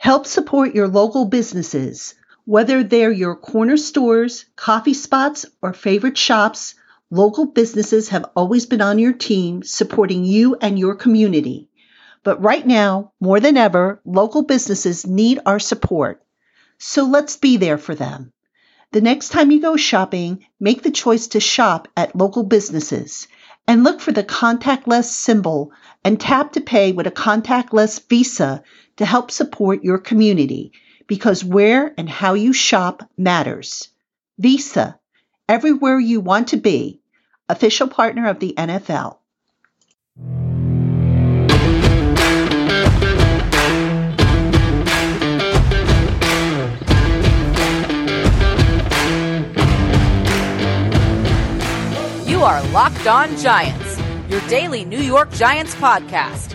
Help 0.00 0.26
support 0.26 0.74
your 0.74 0.88
local 0.88 1.26
businesses. 1.26 2.14
Whether 2.46 2.82
they're 2.82 3.12
your 3.12 3.36
corner 3.36 3.76
stores, 3.76 4.46
coffee 4.56 4.94
spots, 4.94 5.44
or 5.60 5.74
favorite 5.74 6.16
shops, 6.16 6.74
local 7.10 7.44
businesses 7.44 8.08
have 8.08 8.24
always 8.34 8.64
been 8.64 8.80
on 8.80 8.98
your 8.98 9.12
team 9.12 9.62
supporting 9.62 10.24
you 10.24 10.56
and 10.62 10.78
your 10.78 10.94
community. 10.94 11.68
But 12.24 12.42
right 12.42 12.66
now, 12.66 13.12
more 13.20 13.40
than 13.40 13.58
ever, 13.58 14.00
local 14.06 14.42
businesses 14.42 15.06
need 15.06 15.40
our 15.44 15.58
support. 15.58 16.22
So 16.78 17.04
let's 17.04 17.36
be 17.36 17.58
there 17.58 17.76
for 17.76 17.94
them. 17.94 18.32
The 18.92 19.02
next 19.02 19.28
time 19.28 19.50
you 19.50 19.60
go 19.60 19.76
shopping, 19.76 20.46
make 20.58 20.80
the 20.82 20.90
choice 20.90 21.26
to 21.28 21.40
shop 21.40 21.88
at 21.94 22.16
local 22.16 22.44
businesses 22.44 23.28
and 23.68 23.84
look 23.84 24.00
for 24.00 24.12
the 24.12 24.24
contactless 24.24 25.04
symbol 25.04 25.72
and 26.02 26.18
tap 26.18 26.52
to 26.52 26.62
pay 26.62 26.92
with 26.92 27.06
a 27.06 27.10
contactless 27.10 28.00
Visa 28.08 28.62
to 29.00 29.06
help 29.06 29.30
support 29.30 29.82
your 29.82 29.96
community 29.96 30.72
because 31.06 31.42
where 31.42 31.94
and 31.96 32.06
how 32.06 32.34
you 32.34 32.52
shop 32.52 33.02
matters. 33.16 33.88
Visa, 34.38 35.00
everywhere 35.48 35.98
you 35.98 36.20
want 36.20 36.48
to 36.48 36.58
be, 36.58 37.00
official 37.48 37.88
partner 37.88 38.28
of 38.28 38.40
the 38.40 38.52
NFL. 38.58 39.16
You 52.28 52.42
are 52.42 52.62
Locked 52.68 53.06
On 53.06 53.34
Giants, 53.38 53.98
your 54.28 54.42
daily 54.50 54.84
New 54.84 55.00
York 55.00 55.32
Giants 55.32 55.74
podcast, 55.76 56.54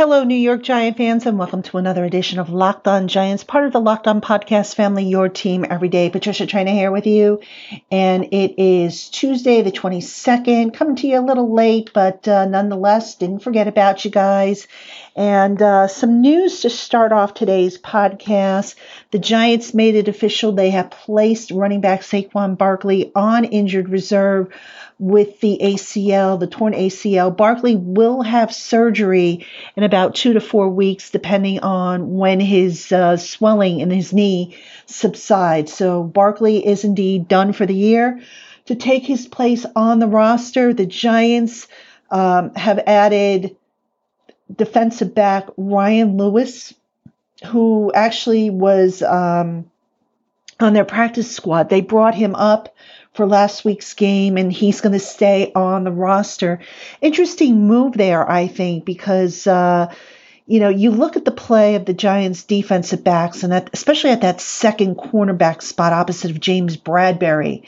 Hello, 0.00 0.24
New 0.24 0.34
York 0.34 0.62
Giant 0.62 0.96
fans, 0.96 1.26
and 1.26 1.38
welcome 1.38 1.60
to 1.64 1.76
another 1.76 2.06
edition 2.06 2.38
of 2.38 2.48
Locked 2.48 2.88
On 2.88 3.06
Giants, 3.06 3.44
part 3.44 3.66
of 3.66 3.74
the 3.74 3.82
Locked 3.82 4.08
On 4.08 4.22
Podcast 4.22 4.74
family, 4.74 5.04
your 5.04 5.28
team 5.28 5.66
every 5.68 5.90
day. 5.90 6.08
Patricia 6.08 6.46
Traina 6.46 6.72
here 6.72 6.90
with 6.90 7.06
you, 7.06 7.40
and 7.90 8.24
it 8.32 8.54
is 8.58 9.10
Tuesday, 9.10 9.60
the 9.60 9.70
22nd, 9.70 10.72
coming 10.72 10.96
to 10.96 11.06
you 11.06 11.18
a 11.18 11.20
little 11.20 11.52
late, 11.52 11.90
but 11.92 12.26
uh, 12.26 12.46
nonetheless, 12.46 13.16
didn't 13.16 13.40
forget 13.40 13.68
about 13.68 14.02
you 14.02 14.10
guys. 14.10 14.66
And 15.16 15.60
uh, 15.60 15.86
some 15.86 16.22
news 16.22 16.62
to 16.62 16.70
start 16.70 17.12
off 17.12 17.34
today's 17.34 17.76
podcast. 17.76 18.76
The 19.10 19.18
Giants 19.18 19.74
made 19.74 19.96
it 19.96 20.08
official. 20.08 20.52
They 20.52 20.70
have 20.70 20.90
placed 20.90 21.50
running 21.50 21.82
back 21.82 22.00
Saquon 22.00 22.56
Barkley 22.56 23.12
on 23.14 23.44
injured 23.44 23.90
reserve 23.90 24.48
with 25.00 25.40
the 25.40 25.58
ACL, 25.62 26.38
the 26.38 26.46
torn 26.46 26.74
ACL. 26.74 27.34
Barkley 27.34 27.74
will 27.74 28.20
have 28.20 28.54
surgery 28.54 29.46
in 29.74 29.82
about 29.82 30.14
two 30.14 30.34
to 30.34 30.40
four 30.40 30.68
weeks, 30.68 31.08
depending 31.08 31.60
on 31.60 32.12
when 32.12 32.38
his 32.38 32.92
uh, 32.92 33.16
swelling 33.16 33.80
in 33.80 33.90
his 33.90 34.12
knee 34.12 34.58
subsides. 34.84 35.72
So 35.72 36.02
Barkley 36.04 36.64
is 36.64 36.84
indeed 36.84 37.28
done 37.28 37.54
for 37.54 37.64
the 37.64 37.74
year. 37.74 38.20
To 38.66 38.74
take 38.74 39.04
his 39.04 39.26
place 39.26 39.64
on 39.74 40.00
the 40.00 40.06
roster, 40.06 40.74
the 40.74 40.86
Giants 40.86 41.66
um, 42.10 42.54
have 42.54 42.78
added 42.86 43.56
defensive 44.54 45.14
back 45.14 45.48
Ryan 45.56 46.18
Lewis, 46.18 46.74
who 47.46 47.90
actually 47.94 48.50
was 48.50 49.02
um, 49.02 49.70
on 50.60 50.74
their 50.74 50.84
practice 50.84 51.34
squad. 51.34 51.70
They 51.70 51.80
brought 51.80 52.14
him 52.14 52.34
up 52.34 52.74
for 53.12 53.26
last 53.26 53.64
week's 53.64 53.94
game, 53.94 54.36
and 54.36 54.52
he's 54.52 54.80
going 54.80 54.92
to 54.92 54.98
stay 54.98 55.52
on 55.54 55.84
the 55.84 55.92
roster. 55.92 56.60
Interesting 57.00 57.66
move 57.66 57.94
there, 57.94 58.28
I 58.28 58.46
think, 58.46 58.84
because. 58.84 59.46
Uh, 59.46 59.92
you 60.46 60.58
know, 60.58 60.68
you 60.68 60.90
look 60.90 61.16
at 61.16 61.24
the 61.24 61.30
play 61.30 61.76
of 61.76 61.84
the 61.84 61.94
Giants' 61.94 62.42
defensive 62.42 63.04
backs, 63.04 63.44
and 63.44 63.52
that, 63.52 63.70
especially 63.72 64.10
at 64.10 64.22
that 64.22 64.40
second 64.40 64.96
cornerback 64.96 65.62
spot 65.62 65.92
opposite 65.92 66.32
of 66.32 66.40
James 66.40 66.76
Bradberry, 66.76 67.62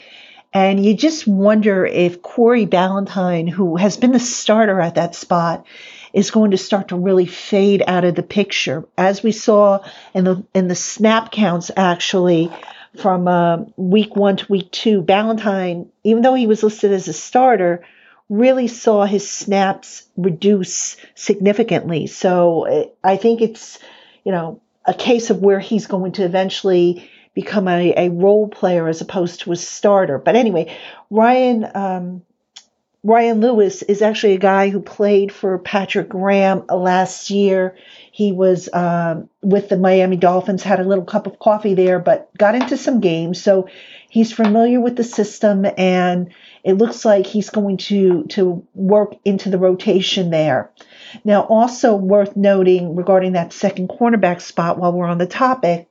and 0.53 0.85
you 0.85 0.93
just 0.93 1.25
wonder 1.25 1.85
if 1.85 2.21
Corey 2.21 2.67
Ballentine, 2.67 3.49
who 3.49 3.77
has 3.77 3.95
been 3.97 4.11
the 4.11 4.19
starter 4.19 4.79
at 4.81 4.95
that 4.95 5.15
spot, 5.15 5.65
is 6.13 6.29
going 6.29 6.51
to 6.51 6.57
start 6.57 6.89
to 6.89 6.95
really 6.95 7.25
fade 7.25 7.83
out 7.87 8.05
of 8.05 8.15
the 8.15 8.21
picture, 8.21 8.85
as 8.97 9.23
we 9.23 9.31
saw 9.31 9.79
in 10.13 10.25
the 10.25 10.43
in 10.53 10.67
the 10.67 10.75
snap 10.75 11.31
counts 11.31 11.71
actually 11.75 12.51
from 12.97 13.27
uh, 13.27 13.57
week 13.75 14.15
one 14.15 14.37
to 14.37 14.45
week 14.51 14.71
two. 14.71 15.01
Ballentine, 15.01 15.89
even 16.03 16.21
though 16.21 16.35
he 16.35 16.47
was 16.47 16.63
listed 16.63 16.91
as 16.91 17.07
a 17.07 17.13
starter, 17.13 17.83
really 18.29 18.67
saw 18.67 19.05
his 19.05 19.29
snaps 19.29 20.03
reduce 20.15 20.97
significantly. 21.15 22.07
So 22.07 22.63
eh, 22.63 22.85
I 23.03 23.17
think 23.17 23.41
it's 23.41 23.79
you 24.23 24.31
know 24.31 24.61
a 24.85 24.93
case 24.93 25.29
of 25.29 25.41
where 25.41 25.59
he's 25.59 25.87
going 25.87 26.13
to 26.13 26.23
eventually 26.23 27.09
become 27.33 27.67
a, 27.67 27.93
a 27.97 28.09
role 28.09 28.47
player 28.47 28.87
as 28.87 29.01
opposed 29.01 29.41
to 29.41 29.51
a 29.51 29.55
starter. 29.55 30.19
But 30.19 30.35
anyway, 30.35 30.77
Ryan 31.09 31.67
um, 31.73 32.21
Ryan 33.05 33.41
Lewis 33.41 33.81
is 33.81 34.01
actually 34.01 34.33
a 34.33 34.39
guy 34.39 34.69
who 34.69 34.79
played 34.79 35.33
for 35.33 35.57
Patrick 35.57 36.07
Graham 36.07 36.65
last 36.69 37.29
year. 37.29 37.75
He 38.13 38.31
was 38.31 38.69
um, 38.71 39.29
with 39.41 39.67
the 39.67 39.77
Miami 39.77 40.15
Dolphins, 40.15 40.63
had 40.63 40.79
a 40.79 40.85
little 40.85 41.03
cup 41.03 41.27
of 41.27 41.37
coffee 41.37 41.73
there, 41.73 41.99
but 41.99 42.29
got 42.37 42.55
into 42.55 42.77
some 42.77 43.01
games. 43.01 43.43
So 43.43 43.67
he's 44.09 44.31
familiar 44.31 44.79
with 44.79 44.95
the 44.95 45.03
system, 45.03 45.65
and 45.77 46.33
it 46.63 46.77
looks 46.77 47.03
like 47.03 47.27
he's 47.27 47.49
going 47.49 47.75
to 47.77 48.23
to 48.29 48.65
work 48.73 49.15
into 49.25 49.49
the 49.49 49.57
rotation 49.57 50.29
there. 50.29 50.71
Now, 51.25 51.41
also 51.41 51.95
worth 51.95 52.37
noting 52.37 52.95
regarding 52.95 53.33
that 53.33 53.51
second 53.51 53.89
cornerback 53.89 54.39
spot, 54.39 54.77
while 54.79 54.93
we're 54.93 55.07
on 55.07 55.17
the 55.17 55.27
topic, 55.27 55.89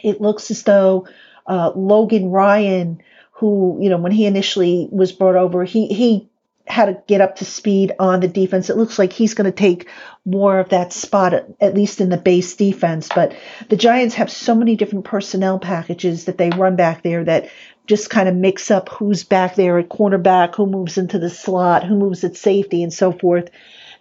it 0.00 0.20
looks 0.20 0.52
as 0.52 0.62
though 0.62 1.08
uh, 1.46 1.72
Logan 1.74 2.30
Ryan 2.30 3.02
who, 3.34 3.78
you 3.80 3.90
know, 3.90 3.98
when 3.98 4.12
he 4.12 4.26
initially 4.26 4.88
was 4.90 5.12
brought 5.12 5.36
over, 5.36 5.64
he, 5.64 5.88
he 5.88 6.28
had 6.66 6.86
to 6.86 7.02
get 7.06 7.20
up 7.20 7.36
to 7.36 7.44
speed 7.44 7.92
on 7.98 8.20
the 8.20 8.28
defense. 8.28 8.70
It 8.70 8.76
looks 8.76 8.98
like 8.98 9.12
he's 9.12 9.34
going 9.34 9.50
to 9.50 9.56
take 9.56 9.88
more 10.24 10.58
of 10.58 10.70
that 10.70 10.92
spot, 10.92 11.34
at, 11.34 11.48
at, 11.60 11.74
least 11.74 12.00
in 12.00 12.08
the 12.08 12.16
base 12.16 12.54
defense. 12.56 13.08
But 13.14 13.36
the 13.68 13.76
Giants 13.76 14.14
have 14.14 14.30
so 14.30 14.54
many 14.54 14.76
different 14.76 15.04
personnel 15.04 15.58
packages 15.58 16.24
that 16.24 16.38
they 16.38 16.50
run 16.50 16.76
back 16.76 17.02
there 17.02 17.24
that 17.24 17.50
just 17.86 18.08
kind 18.08 18.28
of 18.28 18.34
mix 18.34 18.70
up 18.70 18.88
who's 18.88 19.24
back 19.24 19.56
there 19.56 19.78
at 19.78 19.90
cornerback, 19.90 20.54
who 20.54 20.66
moves 20.66 20.96
into 20.96 21.18
the 21.18 21.28
slot, 21.28 21.84
who 21.84 21.96
moves 21.96 22.24
at 22.24 22.36
safety, 22.36 22.82
and 22.82 22.92
so 22.92 23.12
forth 23.12 23.50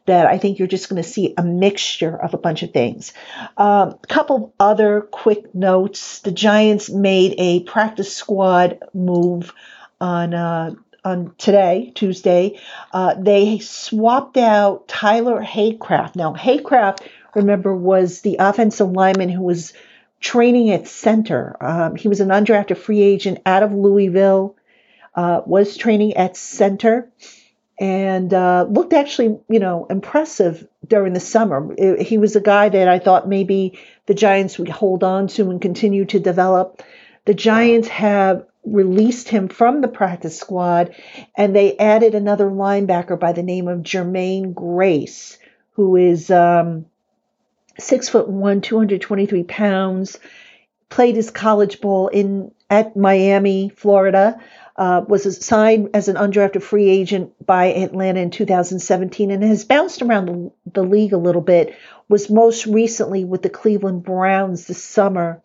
that 0.05 0.27
I 0.27 0.37
think 0.37 0.59
you're 0.59 0.67
just 0.67 0.89
going 0.89 1.01
to 1.01 1.07
see 1.07 1.33
a 1.37 1.43
mixture 1.43 2.15
of 2.15 2.33
a 2.33 2.37
bunch 2.37 2.63
of 2.63 2.71
things. 2.71 3.13
Um, 3.57 3.97
a 4.03 4.07
couple 4.07 4.53
other 4.59 5.01
quick 5.01 5.55
notes. 5.55 6.19
The 6.19 6.31
Giants 6.31 6.89
made 6.89 7.35
a 7.37 7.63
practice 7.63 8.15
squad 8.15 8.79
move 8.93 9.53
on 10.01 10.33
uh, 10.33 10.75
on 11.05 11.33
today, 11.37 11.91
Tuesday. 11.95 12.59
Uh, 12.91 13.13
they 13.15 13.59
swapped 13.59 14.37
out 14.37 14.87
Tyler 14.87 15.41
Haycraft. 15.41 16.15
Now, 16.15 16.33
Haycraft, 16.33 17.01
remember, 17.35 17.75
was 17.75 18.21
the 18.21 18.37
offensive 18.39 18.91
lineman 18.91 19.29
who 19.29 19.41
was 19.43 19.73
training 20.19 20.71
at 20.71 20.87
center. 20.87 21.55
Um, 21.59 21.95
he 21.95 22.07
was 22.07 22.21
an 22.21 22.29
undrafted 22.29 22.77
free 22.77 23.01
agent 23.01 23.39
out 23.45 23.63
of 23.63 23.73
Louisville, 23.73 24.55
uh, 25.15 25.41
was 25.45 25.75
training 25.75 26.15
at 26.15 26.37
center 26.37 27.11
and 27.79 28.33
uh, 28.33 28.65
looked 28.69 28.93
actually, 28.93 29.39
you 29.49 29.59
know, 29.59 29.87
impressive 29.89 30.67
during 30.87 31.13
the 31.13 31.19
summer. 31.19 31.73
It, 31.77 32.01
he 32.01 32.17
was 32.17 32.35
a 32.35 32.41
guy 32.41 32.69
that 32.69 32.87
I 32.87 32.99
thought 32.99 33.27
maybe 33.27 33.79
the 34.05 34.13
Giants 34.13 34.59
would 34.59 34.69
hold 34.69 35.03
on 35.03 35.27
to 35.29 35.49
and 35.49 35.61
continue 35.61 36.05
to 36.05 36.19
develop. 36.19 36.83
The 37.25 37.33
Giants 37.33 37.87
have 37.87 38.45
released 38.65 39.27
him 39.27 39.47
from 39.47 39.81
the 39.81 39.87
practice 39.87 40.39
squad, 40.39 40.95
and 41.35 41.55
they 41.55 41.77
added 41.77 42.15
another 42.15 42.45
linebacker 42.45 43.19
by 43.19 43.33
the 43.33 43.43
name 43.43 43.67
of 43.67 43.79
Jermaine 43.79 44.53
Grace, 44.53 45.37
who 45.73 45.95
is 45.95 46.29
um, 46.29 46.85
six 47.77 48.07
foot 48.07 48.29
one, 48.29 48.61
223 48.61 49.43
pounds, 49.43 50.19
played 50.89 51.15
his 51.15 51.31
college 51.31 51.81
ball 51.81 52.07
in 52.07 52.51
at 52.69 52.95
Miami, 52.95 53.69
Florida 53.69 54.39
uh, 54.75 55.01
was 55.07 55.45
signed 55.45 55.89
as 55.93 56.07
an 56.07 56.15
undrafted 56.15 56.63
free 56.63 56.89
agent 56.89 57.33
by 57.45 57.65
Atlanta 57.65 58.19
in 58.19 58.31
2017 58.31 59.29
and 59.29 59.43
has 59.43 59.65
bounced 59.65 60.01
around 60.01 60.25
the, 60.25 60.51
the 60.71 60.83
league 60.83 61.13
a 61.13 61.17
little 61.17 61.41
bit. 61.41 61.75
Was 62.09 62.29
most 62.29 62.65
recently 62.65 63.23
with 63.23 63.43
the 63.43 63.49
Cleveland 63.49 64.03
Browns 64.03 64.65
this 64.65 64.83
summer 64.83 65.41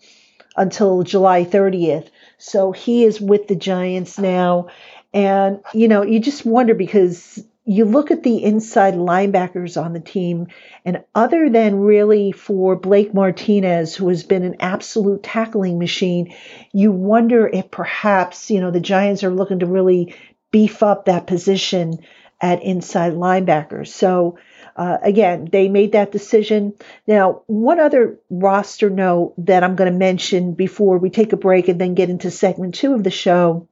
until 0.56 1.02
July 1.02 1.44
30th. 1.44 2.08
So 2.38 2.72
he 2.72 3.04
is 3.04 3.20
with 3.20 3.46
the 3.48 3.56
Giants 3.56 4.18
now. 4.18 4.68
And, 5.12 5.60
you 5.74 5.88
know, 5.88 6.02
you 6.02 6.20
just 6.20 6.44
wonder 6.44 6.74
because 6.74 7.42
you 7.68 7.84
look 7.84 8.10
at 8.10 8.22
the 8.22 8.42
inside 8.42 8.94
linebackers 8.94 9.80
on 9.80 9.92
the 9.92 10.00
team, 10.00 10.46
and 10.86 11.04
other 11.14 11.50
than 11.50 11.80
really 11.80 12.32
for 12.32 12.76
Blake 12.76 13.12
Martinez, 13.12 13.94
who 13.94 14.08
has 14.08 14.22
been 14.22 14.42
an 14.42 14.56
absolute 14.60 15.22
tackling 15.22 15.78
machine, 15.78 16.34
you 16.72 16.90
wonder 16.90 17.46
if 17.46 17.70
perhaps, 17.70 18.50
you 18.50 18.62
know, 18.62 18.70
the 18.70 18.80
Giants 18.80 19.22
are 19.22 19.30
looking 19.30 19.58
to 19.58 19.66
really 19.66 20.14
beef 20.50 20.82
up 20.82 21.04
that 21.04 21.26
position 21.26 21.98
at 22.40 22.62
inside 22.62 23.12
linebacker. 23.12 23.86
So, 23.86 24.38
uh, 24.74 24.96
again, 25.02 25.46
they 25.52 25.68
made 25.68 25.92
that 25.92 26.10
decision. 26.10 26.72
Now, 27.06 27.42
one 27.48 27.80
other 27.80 28.18
roster 28.30 28.88
note 28.88 29.34
that 29.44 29.62
I'm 29.62 29.76
going 29.76 29.92
to 29.92 29.98
mention 29.98 30.54
before 30.54 30.96
we 30.96 31.10
take 31.10 31.34
a 31.34 31.36
break 31.36 31.68
and 31.68 31.78
then 31.78 31.92
get 31.92 32.08
into 32.08 32.30
segment 32.30 32.76
two 32.76 32.94
of 32.94 33.04
the 33.04 33.10
show 33.10 33.68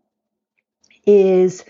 is 1.06 1.64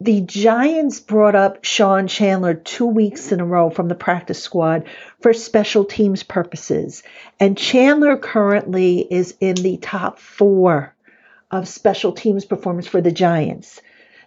the 0.00 0.20
Giants 0.20 1.00
brought 1.00 1.34
up 1.34 1.64
Sean 1.64 2.06
Chandler 2.06 2.54
two 2.54 2.86
weeks 2.86 3.32
in 3.32 3.40
a 3.40 3.44
row 3.44 3.68
from 3.68 3.88
the 3.88 3.96
practice 3.96 4.40
squad 4.40 4.84
for 5.20 5.32
special 5.32 5.84
teams 5.84 6.22
purposes. 6.22 7.02
And 7.40 7.58
Chandler 7.58 8.16
currently 8.16 9.00
is 9.00 9.34
in 9.40 9.56
the 9.56 9.76
top 9.78 10.20
four 10.20 10.94
of 11.50 11.66
special 11.66 12.12
teams 12.12 12.44
performance 12.44 12.86
for 12.86 13.00
the 13.00 13.10
Giants. 13.10 13.80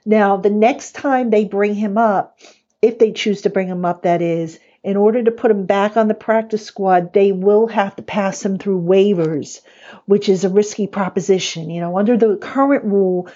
Now, 0.06 0.36
the 0.38 0.50
next 0.50 0.94
time 0.94 1.30
they 1.30 1.46
bring 1.46 1.76
him 1.76 1.98
up, 1.98 2.38
if 2.82 3.00
they 3.00 3.14
choose 3.14 3.44
to 3.44 3.50
bring 3.50 3.68
him 3.68 3.86
up, 3.86 4.04
that 4.04 4.22
is, 4.22 4.60
in 4.84 4.98
order 4.98 5.24
to 5.24 5.32
put 5.32 5.52
him 5.52 5.68
back 5.68 5.96
on 5.96 6.08
the 6.08 6.16
practice 6.16 6.66
squad, 6.66 7.14
they 7.14 7.32
will 7.32 7.68
have 7.68 7.96
to 7.96 8.02
pass 8.02 8.44
him 8.44 8.58
through 8.58 8.82
waivers, 8.82 9.62
which 10.06 10.28
is 10.28 10.44
a 10.44 10.50
risky 10.50 10.88
proposition. 10.88 11.70
You 11.70 11.82
know, 11.82 11.98
under 11.98 12.18
the 12.18 12.36
current 12.36 12.84
rule, 12.84 13.30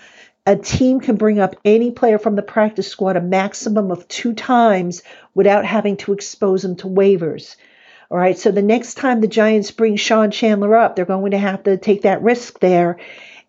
a 0.45 0.55
team 0.55 0.99
can 0.99 1.15
bring 1.15 1.39
up 1.39 1.55
any 1.65 1.91
player 1.91 2.19
from 2.19 2.35
the 2.35 2.41
practice 2.41 2.87
squad 2.87 3.17
a 3.17 3.21
maximum 3.21 3.91
of 3.91 4.07
two 4.07 4.33
times 4.33 5.01
without 5.33 5.65
having 5.65 5.97
to 5.97 6.13
expose 6.13 6.61
them 6.61 6.75
to 6.77 6.87
waivers. 6.87 7.55
All 8.11 8.17
right, 8.17 8.37
so 8.37 8.51
the 8.51 8.61
next 8.61 8.95
time 8.95 9.19
the 9.19 9.27
Giants 9.27 9.71
bring 9.71 9.95
Sean 9.95 10.29
Chandler 10.29 10.75
up, 10.75 10.95
they're 10.95 11.05
going 11.05 11.31
to 11.31 11.39
have 11.39 11.63
to 11.63 11.77
take 11.77 12.03
that 12.03 12.21
risk 12.21 12.59
there, 12.59 12.99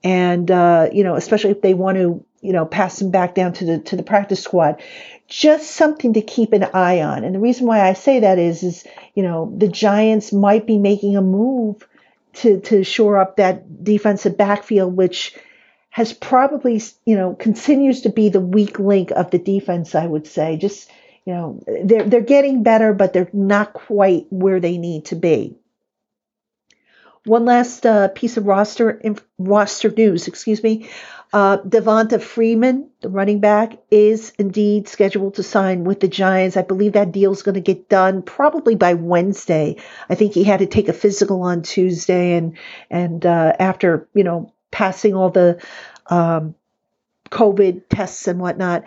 and 0.02 0.50
uh, 0.50 0.88
you 0.92 1.04
know, 1.04 1.14
especially 1.14 1.50
if 1.50 1.60
they 1.60 1.74
want 1.74 1.98
to, 1.98 2.24
you 2.40 2.52
know, 2.54 2.64
pass 2.64 3.00
him 3.00 3.10
back 3.10 3.34
down 3.34 3.52
to 3.54 3.66
the 3.66 3.78
to 3.80 3.96
the 3.96 4.02
practice 4.02 4.42
squad. 4.42 4.82
Just 5.28 5.72
something 5.72 6.14
to 6.14 6.22
keep 6.22 6.54
an 6.54 6.64
eye 6.72 7.02
on. 7.02 7.24
And 7.24 7.34
the 7.34 7.40
reason 7.40 7.66
why 7.66 7.80
I 7.86 7.92
say 7.92 8.20
that 8.20 8.38
is, 8.38 8.62
is 8.62 8.86
you 9.14 9.22
know, 9.22 9.52
the 9.54 9.68
Giants 9.68 10.32
might 10.32 10.66
be 10.66 10.78
making 10.78 11.16
a 11.18 11.22
move 11.22 11.86
to 12.34 12.60
to 12.60 12.82
shore 12.82 13.18
up 13.18 13.36
that 13.36 13.84
defensive 13.84 14.38
backfield, 14.38 14.96
which 14.96 15.34
has 15.96 16.12
probably, 16.12 16.78
you 17.06 17.16
know, 17.16 17.34
continues 17.34 18.02
to 18.02 18.10
be 18.10 18.28
the 18.28 18.38
weak 18.38 18.78
link 18.78 19.10
of 19.12 19.30
the 19.30 19.38
defense, 19.38 19.94
I 19.94 20.06
would 20.06 20.26
say. 20.26 20.58
Just, 20.58 20.90
you 21.24 21.32
know, 21.32 21.62
they're, 21.84 22.02
they're 22.02 22.20
getting 22.20 22.62
better, 22.62 22.92
but 22.92 23.14
they're 23.14 23.30
not 23.32 23.72
quite 23.72 24.26
where 24.28 24.60
they 24.60 24.76
need 24.76 25.06
to 25.06 25.16
be. 25.16 25.56
One 27.24 27.46
last 27.46 27.86
uh, 27.86 28.08
piece 28.08 28.36
of 28.36 28.46
roster 28.46 29.00
roster 29.38 29.90
news, 29.90 30.28
excuse 30.28 30.62
me. 30.62 30.90
Uh, 31.32 31.58
Devonta 31.62 32.20
Freeman, 32.20 32.90
the 33.00 33.08
running 33.08 33.40
back, 33.40 33.78
is 33.90 34.34
indeed 34.38 34.88
scheduled 34.88 35.36
to 35.36 35.42
sign 35.42 35.84
with 35.84 36.00
the 36.00 36.08
Giants. 36.08 36.58
I 36.58 36.62
believe 36.62 36.92
that 36.92 37.10
deal 37.10 37.32
is 37.32 37.42
going 37.42 37.54
to 37.54 37.60
get 37.62 37.88
done 37.88 38.20
probably 38.20 38.74
by 38.74 38.92
Wednesday. 38.92 39.76
I 40.10 40.14
think 40.14 40.34
he 40.34 40.44
had 40.44 40.58
to 40.58 40.66
take 40.66 40.88
a 40.88 40.92
physical 40.92 41.42
on 41.42 41.62
Tuesday, 41.62 42.34
and 42.34 42.58
and 42.90 43.24
uh, 43.24 43.54
after 43.58 44.06
you 44.12 44.24
know 44.24 44.52
passing 44.76 45.14
all 45.14 45.30
the 45.30 45.58
um, 46.08 46.54
COVID 47.30 47.84
tests 47.88 48.28
and 48.28 48.38
whatnot. 48.38 48.84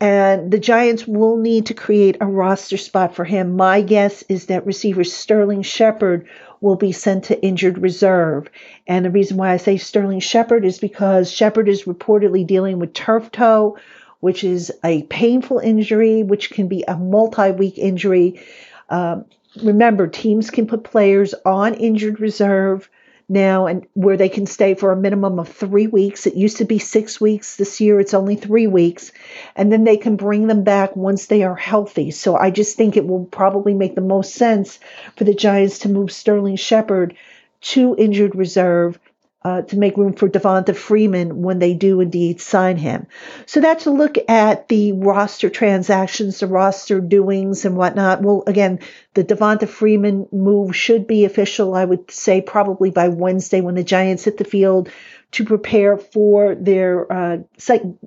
And 0.00 0.50
the 0.50 0.58
Giants 0.58 1.06
will 1.06 1.36
need 1.36 1.66
to 1.66 1.74
create 1.74 2.16
a 2.20 2.26
roster 2.26 2.76
spot 2.76 3.14
for 3.14 3.24
him. 3.24 3.54
My 3.54 3.80
guess 3.80 4.24
is 4.28 4.46
that 4.46 4.66
receiver 4.66 5.04
Sterling 5.04 5.62
Shepard 5.62 6.26
will 6.60 6.74
be 6.74 6.90
sent 6.90 7.26
to 7.26 7.40
injured 7.40 7.78
reserve. 7.78 8.50
And 8.88 9.04
the 9.04 9.10
reason 9.10 9.36
why 9.36 9.52
I 9.52 9.58
say 9.58 9.76
Sterling 9.76 10.18
Shepard 10.18 10.64
is 10.64 10.80
because 10.80 11.30
Shepard 11.30 11.68
is 11.68 11.84
reportedly 11.84 12.44
dealing 12.44 12.80
with 12.80 12.92
turf 12.92 13.30
toe, 13.30 13.78
which 14.18 14.42
is 14.42 14.72
a 14.82 15.04
painful 15.04 15.60
injury, 15.60 16.24
which 16.24 16.50
can 16.50 16.66
be 16.66 16.82
a 16.88 16.96
multi 16.96 17.52
week 17.52 17.78
injury. 17.78 18.42
Um, 18.90 19.26
remember, 19.62 20.08
teams 20.08 20.50
can 20.50 20.66
put 20.66 20.82
players 20.82 21.34
on 21.44 21.74
injured 21.74 22.18
reserve 22.18 22.90
now 23.28 23.66
and 23.66 23.86
where 23.94 24.16
they 24.16 24.28
can 24.28 24.46
stay 24.46 24.74
for 24.74 24.92
a 24.92 24.96
minimum 24.96 25.38
of 25.38 25.48
three 25.48 25.86
weeks. 25.86 26.26
It 26.26 26.34
used 26.34 26.58
to 26.58 26.64
be 26.64 26.78
six 26.78 27.20
weeks. 27.20 27.56
This 27.56 27.80
year 27.80 28.00
it's 28.00 28.14
only 28.14 28.36
three 28.36 28.66
weeks. 28.66 29.12
And 29.56 29.72
then 29.72 29.84
they 29.84 29.96
can 29.96 30.16
bring 30.16 30.46
them 30.46 30.62
back 30.62 30.94
once 30.96 31.26
they 31.26 31.42
are 31.42 31.56
healthy. 31.56 32.10
So 32.10 32.36
I 32.36 32.50
just 32.50 32.76
think 32.76 32.96
it 32.96 33.06
will 33.06 33.24
probably 33.24 33.74
make 33.74 33.94
the 33.94 34.00
most 34.00 34.34
sense 34.34 34.78
for 35.16 35.24
the 35.24 35.34
Giants 35.34 35.80
to 35.80 35.88
move 35.88 36.12
Sterling 36.12 36.56
Shepard 36.56 37.16
to 37.60 37.94
injured 37.96 38.34
reserve 38.34 38.98
uh, 39.44 39.60
to 39.62 39.76
make 39.76 39.96
room 39.96 40.14
for 40.14 40.28
Devonta 40.28 40.74
Freeman 40.74 41.42
when 41.42 41.58
they 41.58 41.74
do 41.74 42.00
indeed 42.00 42.40
sign 42.40 42.78
him. 42.78 43.06
So 43.44 43.60
that's 43.60 43.84
a 43.84 43.90
look 43.90 44.16
at 44.28 44.68
the 44.68 44.92
roster 44.92 45.50
transactions, 45.50 46.40
the 46.40 46.46
roster 46.46 47.00
doings 47.00 47.66
and 47.66 47.76
whatnot. 47.76 48.22
Well, 48.22 48.42
again, 48.46 48.80
the 49.12 49.22
Devonta 49.22 49.68
Freeman 49.68 50.26
move 50.32 50.74
should 50.74 51.06
be 51.06 51.26
official, 51.26 51.74
I 51.74 51.84
would 51.84 52.10
say, 52.10 52.40
probably 52.40 52.90
by 52.90 53.08
Wednesday 53.08 53.60
when 53.60 53.74
the 53.74 53.84
Giants 53.84 54.24
hit 54.24 54.38
the 54.38 54.44
field 54.44 54.88
to 55.32 55.44
prepare 55.44 55.98
for 55.98 56.54
their 56.54 57.12
uh, 57.12 57.38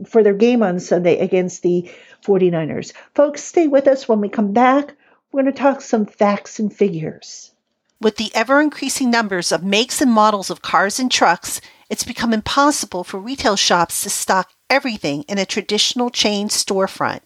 for 0.07 0.23
their 0.23 0.33
game 0.33 0.63
on 0.63 0.79
Sunday 0.79 1.19
against 1.19 1.61
the 1.61 1.91
49ers. 2.25 2.93
Folks, 3.13 3.43
stay 3.43 3.67
with 3.67 3.87
us 3.87 4.07
when 4.07 4.21
we 4.21 4.29
come 4.29 4.53
back. 4.53 4.95
We're 5.31 5.43
going 5.43 5.53
to 5.53 5.59
talk 5.59 5.81
some 5.81 6.05
facts 6.05 6.59
and 6.59 6.73
figures. 6.73 7.51
With 7.99 8.17
the 8.17 8.33
ever 8.35 8.61
increasing 8.61 9.09
numbers 9.09 9.51
of 9.51 9.63
makes 9.63 10.01
and 10.01 10.11
models 10.11 10.51
of 10.51 10.61
cars 10.61 10.99
and 10.99 11.11
trucks, 11.11 11.59
it's 11.89 12.03
become 12.03 12.31
impossible 12.31 13.03
for 13.03 13.19
retail 13.19 13.55
shops 13.55 14.03
to 14.03 14.09
stock 14.11 14.51
everything 14.69 15.23
in 15.23 15.39
a 15.39 15.45
traditional 15.45 16.11
chain 16.11 16.47
storefront. 16.49 17.21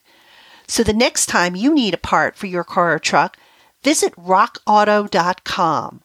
So 0.67 0.83
the 0.83 0.93
next 0.93 1.25
time 1.25 1.57
you 1.57 1.73
need 1.73 1.93
a 1.93 1.97
part 1.97 2.37
for 2.37 2.47
your 2.47 2.63
car 2.63 2.93
or 2.93 2.99
truck, 2.99 3.37
visit 3.83 4.15
rockauto.com. 4.15 6.03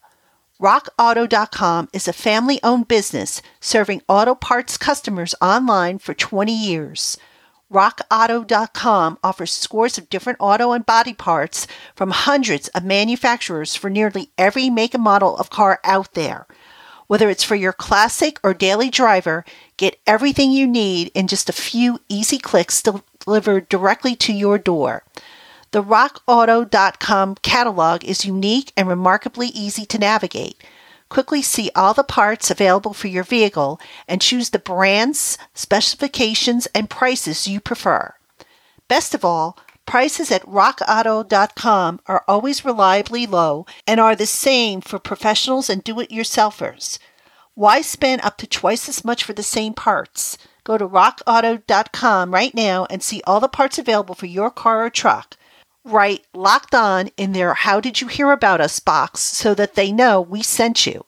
RockAuto.com 0.61 1.89
is 1.93 2.09
a 2.09 2.13
family 2.13 2.59
owned 2.65 2.89
business 2.89 3.43
serving 3.61 4.03
auto 4.09 4.35
parts 4.35 4.77
customers 4.77 5.35
online 5.41 5.99
for 5.99 6.15
20 6.15 6.53
years. 6.53 7.17
RockAuto.com 7.73 9.19
offers 9.25 9.53
scores 9.53 9.99
of 9.99 10.09
different 10.09 10.39
auto 10.41 10.73
and 10.73 10.87
body 10.87 11.13
parts 11.13 11.67
from 11.95 12.11
hundreds 12.11 12.69
of 12.69 12.85
manufacturers 12.85 13.75
for 13.75 13.91
nearly 13.91 14.31
every 14.39 14.71
make 14.71 14.95
and 14.95 15.03
model 15.03 15.37
of 15.37 15.51
car 15.51 15.81
out 15.83 16.15
there. 16.15 16.47
Whether 17.09 17.29
it's 17.29 17.45
for 17.45 17.57
your 17.57 17.73
classic 17.73 18.39
or 18.43 18.55
daily 18.55 18.91
driver, 18.91 19.45
get 19.77 19.99
everything 20.07 20.53
you 20.53 20.67
need 20.67 21.11
in 21.15 21.27
just 21.27 21.49
a 21.49 21.53
few 21.53 22.01
easy 22.09 22.39
clicks 22.39 22.83
delivered 22.83 23.69
directly 23.69 24.17
to 24.17 24.33
your 24.33 24.59
door. 24.59 25.05
The 25.73 25.83
RockAuto.com 25.83 27.37
catalog 27.43 28.05
is 28.05 28.25
unique 28.25 28.73
and 28.77 28.89
remarkably 28.89 29.49
easy 29.49 29.85
to 29.87 29.99
navigate. 29.99 30.63
Quickly 31.09 31.41
see 31.41 31.71
all 31.77 31.95
the 31.95 32.03
parts 32.03 32.51
available 32.51 32.93
for 32.93 33.07
your 33.07 33.23
vehicle 33.23 33.81
and 34.09 34.21
choose 34.21 34.51
the 34.51 34.59
brands, 34.59 35.39
specifications, 35.55 36.67
and 36.75 36.91
prices 36.91 37.47
you 37.47 37.61
prefer. 37.61 38.15
Best 38.89 39.15
of 39.15 39.25
all, 39.25 39.59
prices 39.87 40.31
at 40.33 40.43
rockauto.com 40.43 42.01
are 42.07 42.25
always 42.27 42.65
reliably 42.65 43.27
low 43.27 43.67
and 43.87 44.01
are 44.01 44.17
the 44.17 44.27
same 44.27 44.81
for 44.81 44.99
professionals 44.99 45.71
and 45.71 45.85
do 45.85 46.01
it 46.01 46.11
yourselfers. 46.11 46.99
Why 47.55 47.81
spend 47.81 48.23
up 48.23 48.37
to 48.39 48.47
twice 48.47 48.89
as 48.89 49.05
much 49.05 49.25
for 49.25 49.33
the 49.33 49.43
same 49.43 49.75
parts? 49.75 50.37
Go 50.65 50.77
to 50.77 50.87
rockauto.com 50.87 52.35
right 52.35 52.55
now 52.55 52.87
and 52.91 53.03
see 53.03 53.23
all 53.27 53.39
the 53.41 53.49
parts 53.49 53.79
available 53.79 54.17
for 54.17 54.27
your 54.27 54.51
car 54.51 54.85
or 54.85 54.91
truck 54.91 55.37
write 55.87 56.27
locked 56.35 56.75
on 56.75 57.09
in 57.17 57.33
their 57.33 57.55
How 57.55 57.81
Did 57.81 58.01
You 58.01 58.09
Hear 58.09 58.33
About 58.33 58.61
Us 58.61 58.81
box 58.81 59.21
so 59.21 59.55
that 59.55 59.75
they 59.75 59.93
know 59.93 60.21
we 60.21 60.43
sent 60.43 60.85
you. 60.85 61.05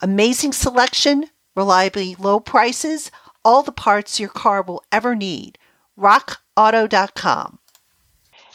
Amazing 0.00 0.52
selection, 0.52 1.26
reliably 1.54 2.16
low 2.16 2.40
prices, 2.40 3.12
all 3.44 3.62
the 3.62 3.70
parts 3.70 4.18
your 4.18 4.28
car 4.28 4.62
will 4.62 4.82
ever 4.90 5.14
need. 5.14 5.56
RockAuto.com. 5.96 7.60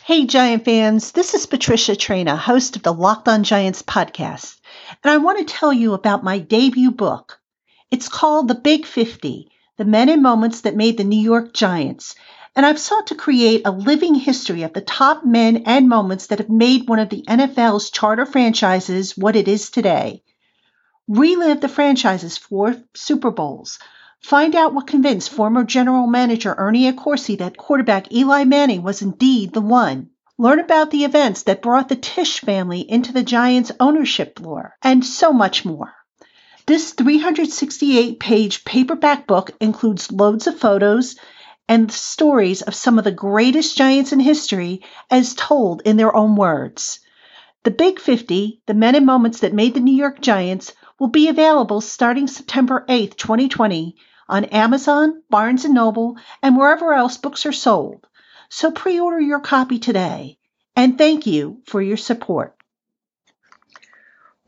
Hey, 0.04 0.26
Giant 0.26 0.66
fans, 0.66 1.12
this 1.14 1.34
is 1.34 1.46
Patricia 1.46 1.94
Traina, 1.94 2.38
host 2.38 2.76
of 2.76 2.84
the 2.84 2.94
Locked 2.94 3.28
On 3.28 3.44
Giants 3.44 3.82
podcast, 3.82 4.60
and 5.04 5.12
I 5.12 5.18
want 5.18 5.40
to 5.40 5.54
tell 5.54 5.72
you 5.72 5.94
about 5.94 6.24
my 6.24 6.40
debut 6.40 6.92
book. 6.92 7.40
It's 7.90 8.10
called 8.10 8.48
The 8.48 8.56
Big 8.56 8.86
50 8.86 9.50
The 9.78 9.86
Men 9.86 10.10
and 10.10 10.22
Moments 10.22 10.62
That 10.62 10.76
Made 10.76 10.98
the 10.98 11.04
New 11.04 11.20
York 11.20 11.54
Giants 11.54 12.16
and 12.58 12.66
I've 12.66 12.80
sought 12.80 13.06
to 13.08 13.16
create 13.16 13.62
a 13.66 13.72
living 13.72 14.16
history 14.16 14.64
of 14.64 14.74
the 14.74 14.82
top 14.82 15.24
men 15.24 15.58
and 15.68 15.88
moments 15.88 16.26
that 16.28 16.40
have 16.40 16.50
made 16.50 16.90
one 16.90 16.98
of 16.98 17.10
the 17.10 17.24
NFL's 17.28 17.92
charter 17.92 18.26
franchises 18.26 19.16
what 19.16 19.36
it 19.36 19.48
is 19.48 19.70
today. 19.70 20.24
Relive 21.08 21.62
the 21.62 21.70
franchise's 21.70 22.36
four 22.36 22.76
Super 22.96 23.30
Bowls. 23.30 23.78
Find 24.22 24.56
out 24.56 24.74
what 24.74 24.88
convinced 24.88 25.30
former 25.30 25.66
general 25.66 26.08
manager 26.08 26.56
Ernie 26.58 26.92
Accorsi 26.92 27.38
that 27.38 27.58
quarterback 27.58 28.12
Eli 28.12 28.44
Manning 28.44 28.82
was 28.82 29.04
indeed 29.04 29.54
the 29.54 29.62
one. 29.62 30.10
Learn 30.40 30.60
about 30.60 30.90
the 30.90 31.04
events 31.04 31.44
that 31.44 31.62
brought 31.62 31.90
the 31.90 31.96
Tisch 31.96 32.40
family 32.40 32.80
into 32.80 33.14
the 33.14 33.22
Giants' 33.22 33.72
ownership 33.80 34.40
lore, 34.40 34.76
and 34.82 35.06
so 35.06 35.32
much 35.32 35.64
more. 35.64 35.94
This 36.66 36.94
368 36.94 38.20
page 38.20 38.66
paperback 38.66 39.28
book 39.28 39.52
includes 39.62 40.12
loads 40.12 40.48
of 40.48 40.58
photos, 40.58 41.18
and 41.68 41.92
stories 41.92 42.62
of 42.62 42.76
some 42.76 42.98
of 42.98 43.04
the 43.04 43.12
greatest 43.12 43.78
Giants 43.78 44.12
in 44.12 44.20
history 44.20 44.82
as 45.10 45.34
told 45.36 45.82
in 45.82 45.98
their 45.98 46.16
own 46.16 46.36
words. 46.36 47.00
The 47.64 47.72
Big 47.72 48.00
50, 48.00 48.62
the 48.66 48.74
men 48.74 48.96
and 48.96 49.06
moments 49.06 49.40
that 49.42 49.54
made 49.54 49.74
the 49.74 49.80
New 49.80 49.96
York 49.96 50.22
Giants, 50.22 50.74
will 51.00 51.10
be 51.10 51.28
available 51.28 51.82
starting 51.82 52.28
September 52.28 52.86
8th, 52.88 53.18
2020 53.18 53.96
on 54.30 54.46
Amazon, 54.46 55.22
Barnes 55.30 55.66
& 55.66 55.70
Noble, 55.70 56.18
and 56.42 56.58
wherever 56.58 56.94
else 56.94 57.18
books 57.18 57.46
are 57.46 57.52
sold. 57.52 58.08
So 58.50 58.72
pre-order 58.72 59.20
your 59.20 59.40
copy 59.40 59.80
today. 59.80 60.38
And 60.76 60.98
thank 60.98 61.26
you 61.28 61.62
for 61.66 61.82
your 61.82 61.98
support. 61.98 62.57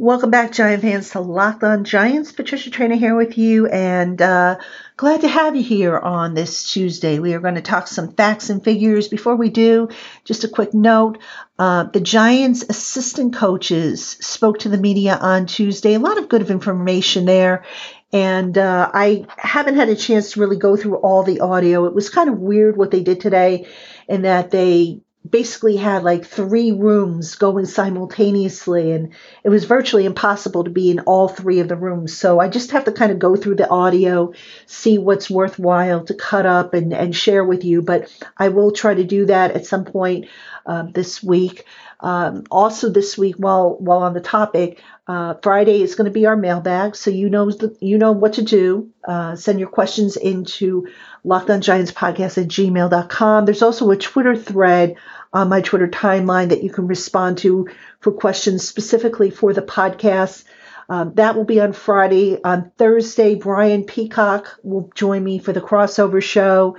Welcome 0.02 0.32
back, 0.32 0.54
Giant 0.54 0.82
fans, 0.82 1.10
to 1.10 1.20
Locked 1.20 1.62
On 1.62 1.84
Giants. 1.84 2.32
Patricia 2.32 2.70
Traina 2.70 2.98
here 2.98 3.18
with 3.18 3.38
you, 3.38 3.68
and 3.68 4.22
uh, 4.22 4.58
glad 4.96 5.20
to 5.20 5.28
have 5.28 5.58
you 5.58 5.62
here 5.62 6.00
on 6.00 6.36
this 6.36 6.72
Tuesday. 6.72 7.20
We 7.20 7.34
are 7.34 7.42
going 7.42 7.56
to 7.56 7.62
talk 7.62 7.86
some 7.86 8.14
facts 8.14 8.50
and 8.50 8.64
figures. 8.64 9.10
Before 9.10 9.36
we 9.36 9.50
do, 9.50 9.90
just 10.24 10.46
a 10.46 10.48
quick 10.48 10.74
note 10.74 11.18
uh, 11.60 11.84
the 11.84 12.00
Giants' 12.00 12.64
assistant 12.70 13.36
coaches 13.36 14.08
spoke 14.22 14.60
to 14.60 14.70
the 14.70 14.78
media 14.78 15.18
on 15.18 15.48
Tuesday. 15.48 15.96
A 15.96 16.00
lot 16.00 16.18
of 16.18 16.30
good 16.30 16.50
information 16.50 17.26
there. 17.26 17.66
And 18.14 18.58
uh, 18.58 18.90
I 18.94 19.26
haven't 19.38 19.76
had 19.76 19.90
a 19.90 19.98
chance 19.98 20.32
to 20.32 20.40
really 20.40 20.58
go 20.58 20.78
through 20.78 20.96
all 20.96 21.24
the 21.24 21.42
audio. 21.42 21.84
It 21.88 21.94
was 21.94 22.10
kind 22.10 22.30
of 22.30 22.40
weird 22.40 22.78
what 22.78 22.92
they 22.92 23.04
did 23.04 23.20
today, 23.20 23.68
in 24.08 24.22
that 24.22 24.50
they 24.50 25.02
basically 25.28 25.76
had 25.76 26.04
like 26.04 26.26
three 26.26 26.72
rooms 26.72 27.36
going 27.36 27.66
simultaneously 27.66 28.92
and 28.92 29.14
it 29.44 29.50
was 29.50 29.66
virtually 29.66 30.06
impossible 30.06 30.64
to 30.64 30.70
be 30.70 30.90
in 30.90 31.00
all 31.02 31.28
three 31.28 31.60
of 31.60 31.68
the 31.68 31.76
rooms. 31.76 32.18
So 32.18 32.40
i 32.40 32.48
just 32.48 32.72
have 32.72 32.86
to 32.86 32.92
kind 32.92 33.12
of 33.12 33.20
go 33.20 33.36
through 33.36 33.56
the 33.56 33.70
audio 33.70 34.34
see 34.66 34.98
what's 34.98 35.30
worthwhile 35.30 36.06
to 36.06 36.14
cut 36.14 36.46
up 36.46 36.74
and, 36.74 36.94
and 36.94 37.16
share 37.16 37.44
with 37.44 37.66
you 37.66 37.82
but 37.82 38.10
i 38.38 38.48
will 38.50 38.72
try 38.72 38.94
to 38.94 39.04
do 39.04 39.26
that 39.26 39.52
at 39.52 39.66
some 39.66 39.84
point 39.86 40.26
uh, 40.66 40.84
this 40.84 41.24
week. 41.24 41.66
Um, 42.02 42.46
also 42.50 42.90
this 42.90 43.18
week 43.18 43.36
while 43.36 43.76
while 43.78 44.04
on 44.04 44.14
the 44.14 44.22
topic 44.22 44.82
uh, 45.06 45.34
friday 45.44 45.82
is 45.82 45.96
going 45.96 46.06
to 46.06 46.12
be 46.12 46.28
our 46.28 46.38
mailbag 46.38 46.96
so 46.96 47.10
you 47.10 47.30
know 47.30 47.52
the, 47.52 47.76
you 47.82 47.98
know 47.98 48.14
what 48.14 48.34
to 48.34 48.42
do. 48.42 48.90
Uh, 49.06 49.36
send 49.36 49.60
your 49.60 49.68
questions 49.68 50.16
into 50.16 50.88
Locked 51.24 51.50
On 51.50 51.62
Giants 51.62 51.92
podcast 51.92 52.38
at 52.38 52.48
gmail.com. 52.48 53.46
There's 53.46 53.62
also 53.62 53.92
a 53.92 53.98
Twitter 53.98 54.36
thread 54.36 54.96
on 55.34 55.50
my 55.50 55.62
Twitter 55.62 55.88
timeline 55.88 56.50
that 56.50 56.64
you 56.64 56.70
can 56.70 56.88
respond 56.88 57.38
to 57.40 57.68
for 58.00 58.12
questions 58.12 58.68
specifically 58.68 59.30
for 59.30 59.54
the 59.54 59.62
podcast. 59.62 60.44
Um, 60.90 61.14
that 61.16 61.36
will 61.36 61.46
be 61.46 61.62
on 61.62 61.74
Friday. 61.74 62.42
On 62.44 62.72
Thursday, 62.78 63.36
Brian 63.36 63.84
Peacock 63.84 64.60
will 64.64 64.90
join 64.96 65.24
me 65.24 65.40
for 65.40 65.54
the 65.54 65.62
crossover 65.62 66.22
show. 66.22 66.78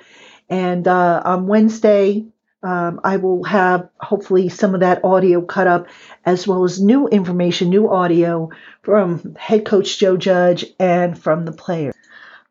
And 0.49 0.88
uh, 0.88 1.23
on 1.25 1.47
Wednesday, 1.47 2.25
um, 2.62 3.00
I 3.04 3.18
will 3.18 3.44
have 3.44 3.88
hopefully 4.00 4.49
some 4.49 4.75
of 4.75 4.80
that 4.80 5.04
audio 5.04 5.40
cut 5.40 5.66
up 5.66 5.87
as 6.25 6.47
well 6.47 6.64
as 6.64 6.80
new 6.80 7.09
information, 7.09 7.70
new 7.70 7.88
audio 7.88 8.50
from 8.82 9.37
head 9.37 9.64
coach 9.64 9.99
Joe 9.99 10.16
Judge 10.16 10.66
and 10.78 11.18
from 11.18 11.44
the 11.44 11.52
players. 11.52 11.94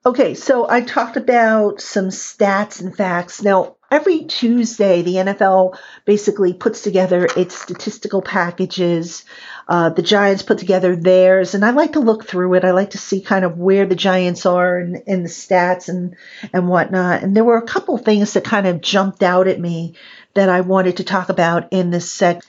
Okay, 0.06 0.34
so 0.34 0.70
I 0.70 0.80
talked 0.80 1.18
about 1.18 1.82
some 1.82 2.08
stats 2.08 2.80
and 2.80 2.96
facts. 2.96 3.42
Now, 3.42 3.76
every 3.92 4.24
Tuesday, 4.24 5.02
the 5.02 5.16
NFL 5.16 5.78
basically 6.06 6.54
puts 6.54 6.82
together 6.82 7.28
its 7.36 7.54
statistical 7.54 8.22
packages. 8.22 9.26
Uh, 9.68 9.90
the 9.90 10.02
Giants 10.02 10.42
put 10.42 10.58
together 10.58 10.96
theirs, 10.96 11.54
and 11.54 11.66
I 11.66 11.72
like 11.72 11.94
to 11.94 12.00
look 12.00 12.26
through 12.26 12.54
it. 12.54 12.64
I 12.64 12.72
like 12.72 12.92
to 12.92 12.98
see 12.98 13.20
kind 13.20 13.44
of 13.44 13.58
where 13.58 13.86
the 13.86 13.96
Giants 13.96 14.46
are 14.46 14.80
in, 14.80 15.04
in 15.06 15.24
the 15.24 15.30
stats 15.30 15.90
and 15.90 16.16
and 16.54 16.70
whatnot. 16.70 17.22
And 17.22 17.36
there 17.36 17.44
were 17.44 17.58
a 17.58 17.68
couple 17.68 17.98
things 17.98 18.34
that 18.34 18.46
kind 18.46 18.68
of 18.68 18.80
jumped 18.80 19.22
out 19.22 19.50
at 19.50 19.60
me 19.60 19.96
that 20.34 20.48
I 20.48 20.62
wanted 20.62 20.98
to 20.98 21.04
talk 21.04 21.28
about 21.28 21.74
in 21.74 21.90
this 21.90 22.10
set. 22.10 22.46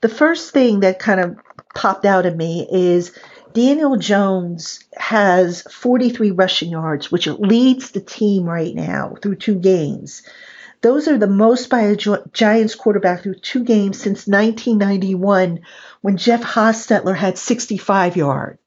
The 0.00 0.08
first 0.08 0.52
thing 0.52 0.80
that 0.80 0.98
kind 0.98 1.20
of 1.20 1.36
popped 1.76 2.04
out 2.04 2.26
at 2.26 2.36
me 2.36 2.66
is 2.68 3.16
Daniel 3.52 3.96
Jones 3.96 4.80
has 4.96 5.62
43 5.62 6.30
rushing 6.32 6.70
yards, 6.70 7.10
which 7.10 7.26
leads 7.26 7.90
the 7.90 8.00
team 8.00 8.44
right 8.44 8.74
now 8.74 9.14
through 9.20 9.36
two 9.36 9.56
games. 9.56 10.22
Those 10.80 11.08
are 11.08 11.18
the 11.18 11.26
most 11.26 11.70
by 11.70 11.80
a 11.82 11.96
Giants 12.32 12.74
quarterback 12.74 13.22
through 13.22 13.36
two 13.36 13.64
games 13.64 13.98
since 13.98 14.26
1991 14.26 15.60
when 16.02 16.16
Jeff 16.16 16.42
Hostetler 16.42 17.16
had 17.16 17.36
65 17.36 18.16
yards. 18.16 18.60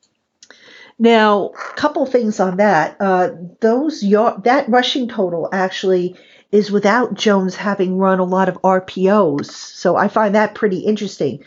Now, 0.99 1.47
a 1.47 1.73
couple 1.75 2.05
things 2.05 2.39
on 2.39 2.57
that. 2.57 2.97
Uh, 2.99 3.29
those 3.59 4.03
yard, 4.03 4.43
that 4.43 4.69
rushing 4.69 5.07
total 5.07 5.49
actually 5.51 6.15
is 6.51 6.69
without 6.69 7.13
Jones 7.13 7.55
having 7.55 7.97
run 7.97 8.19
a 8.19 8.25
lot 8.25 8.49
of 8.49 8.61
RPOs. 8.61 9.45
So 9.45 9.95
I 9.95 10.09
find 10.09 10.35
that 10.35 10.53
pretty 10.53 10.79
interesting. 10.79 11.43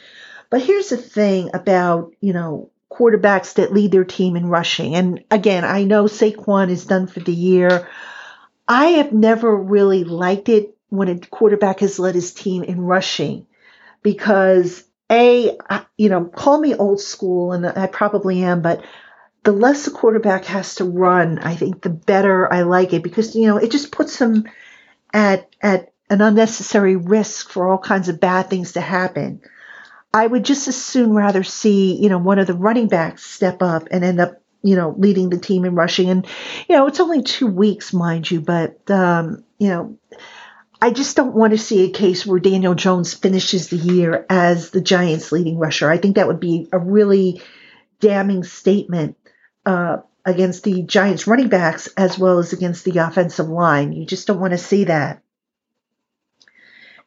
But 0.50 0.62
here's 0.62 0.88
the 0.88 0.96
thing 0.96 1.50
about, 1.52 2.14
you 2.20 2.32
know, 2.32 2.70
quarterbacks 2.92 3.54
that 3.54 3.72
lead 3.72 3.92
their 3.92 4.04
team 4.04 4.36
in 4.36 4.46
rushing. 4.46 4.94
And 4.94 5.24
again, 5.30 5.64
I 5.64 5.84
know 5.84 6.04
Saquon 6.04 6.70
is 6.70 6.86
done 6.86 7.06
for 7.06 7.20
the 7.20 7.34
year. 7.34 7.88
I 8.68 8.86
have 8.86 9.12
never 9.12 9.54
really 9.54 10.04
liked 10.04 10.48
it 10.48 10.76
when 10.88 11.08
a 11.08 11.18
quarterback 11.18 11.80
has 11.80 11.98
led 11.98 12.14
his 12.14 12.32
team 12.32 12.62
in 12.62 12.80
rushing 12.80 13.46
because 14.02 14.84
a 15.10 15.58
you 15.98 16.08
know 16.08 16.24
call 16.24 16.58
me 16.58 16.74
old 16.74 17.00
school 17.00 17.52
and 17.52 17.66
I 17.66 17.88
probably 17.88 18.42
am 18.42 18.62
but 18.62 18.82
the 19.42 19.52
less 19.52 19.84
the 19.84 19.90
quarterback 19.90 20.46
has 20.46 20.76
to 20.76 20.84
run 20.84 21.38
I 21.40 21.56
think 21.56 21.82
the 21.82 21.90
better 21.90 22.50
I 22.50 22.62
like 22.62 22.94
it 22.94 23.02
because 23.02 23.34
you 23.34 23.46
know 23.46 23.58
it 23.58 23.70
just 23.70 23.92
puts 23.92 24.16
them 24.18 24.44
at 25.12 25.54
at 25.60 25.92
an 26.10 26.20
unnecessary 26.20 26.96
risk 26.96 27.50
for 27.50 27.68
all 27.68 27.78
kinds 27.78 28.08
of 28.08 28.20
bad 28.20 28.50
things 28.50 28.72
to 28.72 28.80
happen. 28.80 29.40
I 30.14 30.28
would 30.28 30.44
just 30.44 30.68
as 30.68 30.82
soon 30.82 31.12
rather 31.12 31.42
see, 31.42 32.00
you 32.00 32.08
know, 32.08 32.18
one 32.18 32.38
of 32.38 32.46
the 32.46 32.54
running 32.54 32.86
backs 32.86 33.24
step 33.24 33.62
up 33.62 33.88
and 33.90 34.04
end 34.04 34.20
up, 34.20 34.40
you 34.62 34.76
know, 34.76 34.94
leading 34.96 35.28
the 35.28 35.38
team 35.38 35.64
in 35.64 35.74
rushing. 35.74 36.08
And, 36.08 36.24
you 36.68 36.76
know, 36.76 36.86
it's 36.86 37.00
only 37.00 37.24
two 37.24 37.48
weeks, 37.48 37.92
mind 37.92 38.30
you, 38.30 38.40
but, 38.40 38.88
um, 38.92 39.44
you 39.58 39.68
know, 39.68 39.98
I 40.80 40.92
just 40.92 41.16
don't 41.16 41.34
want 41.34 41.50
to 41.52 41.58
see 41.58 41.84
a 41.84 41.90
case 41.90 42.24
where 42.24 42.38
Daniel 42.38 42.76
Jones 42.76 43.12
finishes 43.12 43.68
the 43.68 43.76
year 43.76 44.24
as 44.30 44.70
the 44.70 44.80
Giants' 44.80 45.32
leading 45.32 45.58
rusher. 45.58 45.90
I 45.90 45.98
think 45.98 46.14
that 46.14 46.28
would 46.28 46.40
be 46.40 46.68
a 46.70 46.78
really 46.78 47.42
damning 47.98 48.44
statement 48.44 49.16
uh, 49.66 49.98
against 50.24 50.62
the 50.62 50.82
Giants' 50.82 51.26
running 51.26 51.48
backs 51.48 51.88
as 51.96 52.16
well 52.16 52.38
as 52.38 52.52
against 52.52 52.84
the 52.84 52.98
offensive 52.98 53.48
line. 53.48 53.92
You 53.92 54.06
just 54.06 54.28
don't 54.28 54.40
want 54.40 54.52
to 54.52 54.58
see 54.58 54.84
that. 54.84 55.22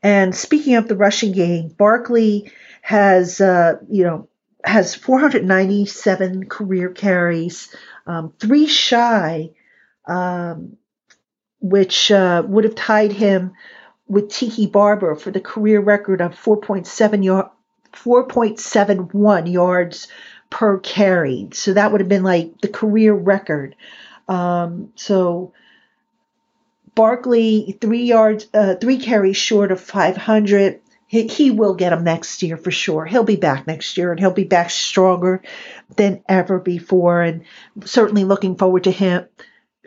And 0.03 0.35
speaking 0.35 0.75
of 0.75 0.89
the 0.89 0.97
rushing 0.97 1.31
game, 1.31 1.69
Barkley 1.69 2.51
has 2.88 3.41
uh, 3.41 3.74
you 3.89 4.06
know 4.06 4.29
has 4.63 4.96
497 4.96 6.48
career 6.48 6.89
carries, 6.89 7.75
um, 8.06 8.32
three 8.39 8.65
shy, 8.65 9.50
um, 10.08 10.77
which 11.60 12.12
uh, 12.12 12.44
would 12.48 12.63
have 12.63 12.75
tied 12.75 13.12
him 13.12 13.51
with 14.08 14.32
Tiki 14.32 14.67
Barber 14.67 15.15
for 15.15 15.32
the 15.32 15.41
career 15.41 15.82
record 15.82 16.22
of 16.22 16.34
4.7 16.34 17.25
yard, 17.25 17.48
4.71 17.91 19.51
yards 19.51 20.08
per 20.50 20.79
carry. 20.79 21.50
So 21.51 21.74
that 21.74 21.91
would 21.91 22.00
have 22.00 22.10
been 22.10 22.24
like 22.24 22.62
the 22.62 22.70
career 22.70 23.13
record. 23.13 23.75
Um, 24.29 24.94
so 24.96 25.51
Barkley 26.96 27.77
three 27.82 28.03
yards, 28.03 28.48
uh, 28.53 28.75
three 28.75 28.98
carries 28.98 29.36
short 29.36 29.74
of 29.74 29.82
500 29.82 30.79
he, 31.07 31.27
he 31.27 31.51
will 31.51 31.73
get 31.73 31.89
them 31.91 32.03
next 32.03 32.43
year 32.43 32.57
for 32.57 32.69
sure. 32.69 33.05
He'll 33.05 33.23
be 33.23 33.37
back 33.37 33.65
next 33.65 33.97
year 33.97 34.11
and 34.11 34.19
he'll 34.19 34.31
be 34.31 34.43
back 34.43 34.69
stronger 34.69 35.41
than 35.95 36.21
ever 36.27 36.59
before. 36.59 37.21
And 37.21 37.43
certainly 37.85 38.25
looking 38.25 38.57
forward 38.57 38.83
to 38.83 38.91
him 38.91 39.25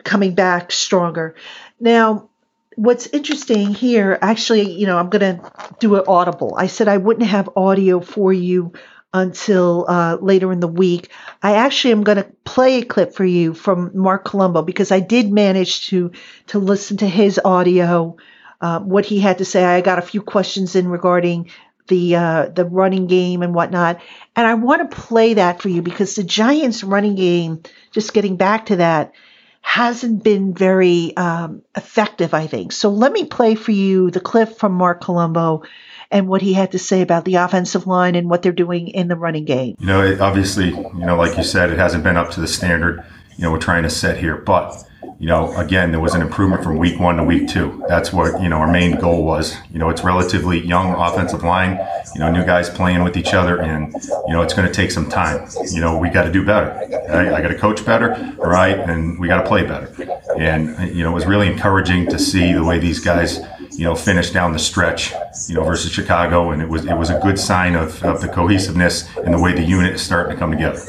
coming 0.03 0.33
back 0.33 0.71
stronger. 0.71 1.35
Now, 1.79 2.29
what's 2.75 3.07
interesting 3.07 3.73
here, 3.73 4.17
actually, 4.21 4.71
you 4.71 4.87
know, 4.87 4.97
I'm 4.97 5.09
going 5.09 5.37
to 5.37 5.51
do 5.79 5.95
it 5.95 6.07
audible. 6.07 6.55
I 6.57 6.67
said 6.67 6.87
I 6.87 6.97
wouldn't 6.97 7.27
have 7.27 7.49
audio 7.55 7.99
for 7.99 8.33
you 8.33 8.73
until 9.13 9.85
uh, 9.87 10.17
later 10.21 10.51
in 10.51 10.59
the 10.59 10.67
week. 10.67 11.11
I 11.43 11.55
actually 11.55 11.91
am 11.91 12.03
going 12.03 12.17
to 12.17 12.31
play 12.45 12.79
a 12.79 12.85
clip 12.85 13.13
for 13.13 13.25
you 13.25 13.53
from 13.53 13.91
Marc 13.93 14.25
Colombo 14.25 14.61
because 14.61 14.91
I 14.91 15.01
did 15.01 15.31
manage 15.31 15.87
to 15.89 16.11
to 16.47 16.59
listen 16.59 16.97
to 16.97 17.07
his 17.07 17.39
audio 17.43 18.17
uh, 18.61 18.79
what 18.79 19.05
he 19.05 19.19
had 19.19 19.39
to 19.39 19.45
say. 19.45 19.63
I 19.63 19.81
got 19.81 19.99
a 19.99 20.03
few 20.03 20.21
questions 20.21 20.75
in 20.75 20.87
regarding 20.87 21.49
the 21.87 22.15
uh, 22.15 22.45
the 22.49 22.65
running 22.65 23.07
game 23.07 23.41
and 23.41 23.53
whatnot, 23.53 23.99
and 24.35 24.47
I 24.47 24.53
want 24.53 24.89
to 24.89 24.95
play 24.95 25.33
that 25.33 25.61
for 25.61 25.69
you 25.69 25.81
because 25.81 26.15
the 26.15 26.23
Giants' 26.23 26.83
running 26.83 27.15
game, 27.15 27.63
just 27.91 28.13
getting 28.13 28.37
back 28.37 28.67
to 28.67 28.77
that, 28.77 29.13
hasn't 29.61 30.23
been 30.23 30.53
very 30.53 31.15
um, 31.17 31.63
effective. 31.75 32.33
I 32.33 32.47
think 32.47 32.71
so. 32.71 32.89
Let 32.89 33.11
me 33.11 33.25
play 33.25 33.55
for 33.55 33.71
you 33.71 34.11
the 34.11 34.19
clip 34.19 34.57
from 34.57 34.73
Marc 34.73 35.01
Colombo 35.01 35.63
and 36.11 36.27
what 36.27 36.41
he 36.41 36.53
had 36.53 36.73
to 36.73 36.79
say 36.79 37.01
about 37.01 37.25
the 37.25 37.35
offensive 37.35 37.87
line 37.87 38.15
and 38.15 38.29
what 38.29 38.41
they're 38.41 38.51
doing 38.51 38.89
in 38.89 39.07
the 39.07 39.15
running 39.15 39.45
game. 39.45 39.75
You 39.79 39.87
know, 39.87 40.01
it, 40.01 40.19
obviously, 40.19 40.69
you 40.69 41.05
know, 41.05 41.15
like 41.15 41.37
you 41.37 41.43
said, 41.43 41.71
it 41.71 41.79
hasn't 41.79 42.03
been 42.03 42.17
up 42.17 42.31
to 42.31 42.41
the 42.41 42.47
standard. 42.47 43.03
You 43.37 43.45
know, 43.45 43.51
we're 43.51 43.59
trying 43.59 43.83
to 43.83 43.89
set 43.89 44.17
here, 44.17 44.37
but 44.37 44.83
you 45.19 45.27
know, 45.27 45.55
again, 45.57 45.91
there 45.91 45.99
was 45.99 46.13
an 46.13 46.21
improvement 46.21 46.63
from 46.63 46.77
week 46.77 46.99
one 46.99 47.17
to 47.17 47.23
week 47.23 47.47
two. 47.47 47.83
That's 47.87 48.11
what, 48.11 48.41
you 48.41 48.49
know, 48.49 48.57
our 48.57 48.71
main 48.71 48.99
goal 48.99 49.23
was. 49.23 49.55
You 49.71 49.79
know, 49.79 49.89
it's 49.89 50.03
relatively 50.03 50.59
young 50.59 50.93
offensive 50.93 51.43
line, 51.43 51.79
you 52.13 52.19
know, 52.19 52.31
new 52.31 52.45
guys 52.45 52.69
playing 52.69 53.03
with 53.03 53.17
each 53.17 53.33
other, 53.33 53.61
and, 53.61 53.93
you 54.27 54.33
know, 54.33 54.41
it's 54.41 54.53
going 54.53 54.67
to 54.67 54.73
take 54.73 54.91
some 54.91 55.09
time. 55.09 55.47
You 55.71 55.81
know, 55.81 55.97
we 55.97 56.09
got 56.09 56.23
to 56.23 56.31
do 56.31 56.45
better. 56.45 56.69
Right? 57.09 57.33
I 57.33 57.41
got 57.41 57.49
to 57.49 57.57
coach 57.57 57.85
better, 57.85 58.33
right? 58.37 58.77
And 58.77 59.19
we 59.19 59.27
got 59.27 59.41
to 59.41 59.47
play 59.47 59.63
better. 59.63 59.91
And, 60.37 60.95
you 60.95 61.03
know, 61.03 61.11
it 61.11 61.15
was 61.15 61.25
really 61.25 61.47
encouraging 61.47 62.07
to 62.09 62.19
see 62.19 62.53
the 62.53 62.63
way 62.63 62.79
these 62.79 62.99
guys, 62.99 63.39
you 63.71 63.83
know, 63.83 63.95
finished 63.95 64.33
down 64.33 64.53
the 64.53 64.59
stretch, 64.59 65.13
you 65.47 65.55
know, 65.55 65.63
versus 65.63 65.91
Chicago. 65.91 66.51
And 66.51 66.61
it 66.61 66.69
was, 66.69 66.85
it 66.85 66.95
was 66.95 67.09
a 67.09 67.19
good 67.19 67.39
sign 67.39 67.75
of, 67.75 68.03
of 68.03 68.21
the 68.21 68.27
cohesiveness 68.27 69.07
and 69.17 69.33
the 69.33 69.39
way 69.39 69.53
the 69.53 69.63
unit 69.63 69.93
is 69.93 70.01
starting 70.01 70.33
to 70.33 70.39
come 70.39 70.51
together. 70.51 70.79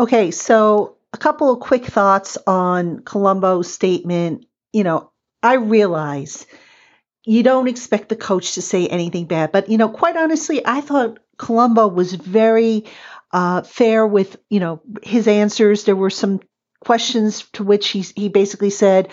Okay, 0.00 0.30
so 0.30 0.96
a 1.12 1.18
couple 1.18 1.52
of 1.52 1.60
quick 1.60 1.84
thoughts 1.84 2.38
on 2.46 3.00
Colombo's 3.00 3.72
statement. 3.72 4.46
You 4.72 4.84
know, 4.84 5.10
I 5.42 5.54
realize 5.54 6.46
you 7.24 7.42
don't 7.42 7.68
expect 7.68 8.08
the 8.08 8.16
coach 8.16 8.54
to 8.54 8.62
say 8.62 8.86
anything 8.86 9.26
bad, 9.26 9.52
but 9.52 9.68
you 9.68 9.78
know, 9.78 9.88
quite 9.88 10.16
honestly, 10.16 10.64
I 10.64 10.80
thought 10.80 11.18
Colombo 11.36 11.88
was 11.88 12.14
very 12.14 12.84
uh, 13.32 13.62
fair 13.62 14.06
with 14.06 14.36
you 14.50 14.60
know 14.60 14.82
his 15.02 15.28
answers. 15.28 15.84
There 15.84 15.96
were 15.96 16.10
some 16.10 16.40
questions 16.80 17.48
to 17.52 17.64
which 17.64 17.88
he 17.88 18.00
he 18.00 18.28
basically 18.28 18.70
said, 18.70 19.08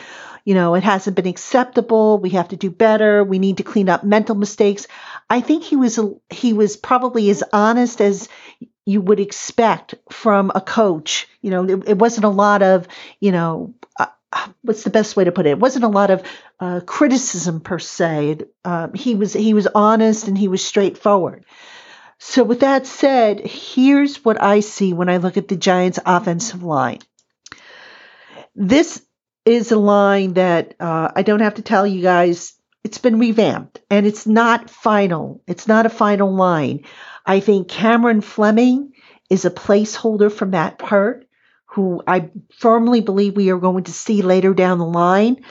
you 0.45 0.55
know, 0.55 0.75
it 0.75 0.83
hasn't 0.83 1.15
been 1.15 1.27
acceptable. 1.27 2.17
We 2.17 2.31
have 2.31 2.49
to 2.49 2.57
do 2.57 2.71
better. 2.71 3.23
We 3.23 3.39
need 3.39 3.57
to 3.57 3.63
clean 3.63 3.89
up 3.89 4.03
mental 4.03 4.35
mistakes. 4.35 4.87
I 5.29 5.41
think 5.41 5.63
he 5.63 5.75
was 5.75 5.99
he 6.29 6.53
was 6.53 6.77
probably 6.77 7.29
as 7.29 7.43
honest 7.53 8.01
as 8.01 8.29
you 8.89 9.01
would 9.01 9.19
expect 9.19 9.93
from 10.11 10.51
a 10.55 10.61
coach. 10.61 11.27
You 11.41 11.51
know, 11.51 11.63
it, 11.63 11.89
it 11.89 11.97
wasn't 11.99 12.25
a 12.25 12.29
lot 12.29 12.63
of, 12.63 12.87
you 13.19 13.31
know, 13.31 13.75
uh, 13.99 14.07
what's 14.63 14.83
the 14.83 14.89
best 14.89 15.15
way 15.15 15.23
to 15.23 15.31
put 15.31 15.45
it? 15.45 15.51
It 15.51 15.59
wasn't 15.59 15.85
a 15.85 15.89
lot 15.89 16.09
of 16.09 16.23
uh, 16.59 16.81
criticism 16.85 17.61
per 17.61 17.77
se. 17.77 18.39
Um, 18.65 18.93
he 18.95 19.13
was 19.13 19.33
he 19.33 19.53
was 19.53 19.67
honest 19.67 20.27
and 20.27 20.35
he 20.35 20.47
was 20.47 20.65
straightforward. 20.65 21.45
So 22.17 22.43
with 22.43 22.61
that 22.61 22.87
said, 22.87 23.39
here's 23.41 24.25
what 24.25 24.41
I 24.41 24.59
see 24.59 24.93
when 24.93 25.07
I 25.07 25.17
look 25.17 25.37
at 25.37 25.47
the 25.47 25.55
Giants' 25.55 25.99
offensive 26.05 26.63
line. 26.63 26.99
This 28.55 29.01
is 29.45 29.71
a 29.71 29.79
line 29.79 30.33
that 30.33 30.73
uh, 30.79 31.11
I 31.15 31.21
don't 31.21 31.41
have 31.41 31.55
to 31.55 31.61
tell 31.61 31.85
you 31.85 32.01
guys. 32.01 32.55
It's 32.83 32.97
been 32.97 33.19
revamped 33.19 33.81
and 33.89 34.07
it's 34.07 34.25
not 34.25 34.69
final. 34.69 35.43
It's 35.47 35.67
not 35.67 35.85
a 35.85 35.89
final 35.89 36.33
line. 36.33 36.85
I 37.25 37.39
think 37.39 37.67
Cameron 37.67 38.21
Fleming 38.21 38.93
is 39.29 39.45
a 39.45 39.51
placeholder 39.51 40.31
from 40.31 40.51
that 40.51 40.79
part, 40.79 41.27
who 41.65 42.01
I 42.07 42.31
firmly 42.57 43.01
believe 43.01 43.35
we 43.35 43.51
are 43.51 43.59
going 43.59 43.83
to 43.85 43.91
see 43.91 44.21
later 44.21 44.53
down 44.53 44.79
the 44.79 44.85
line. 44.85 45.43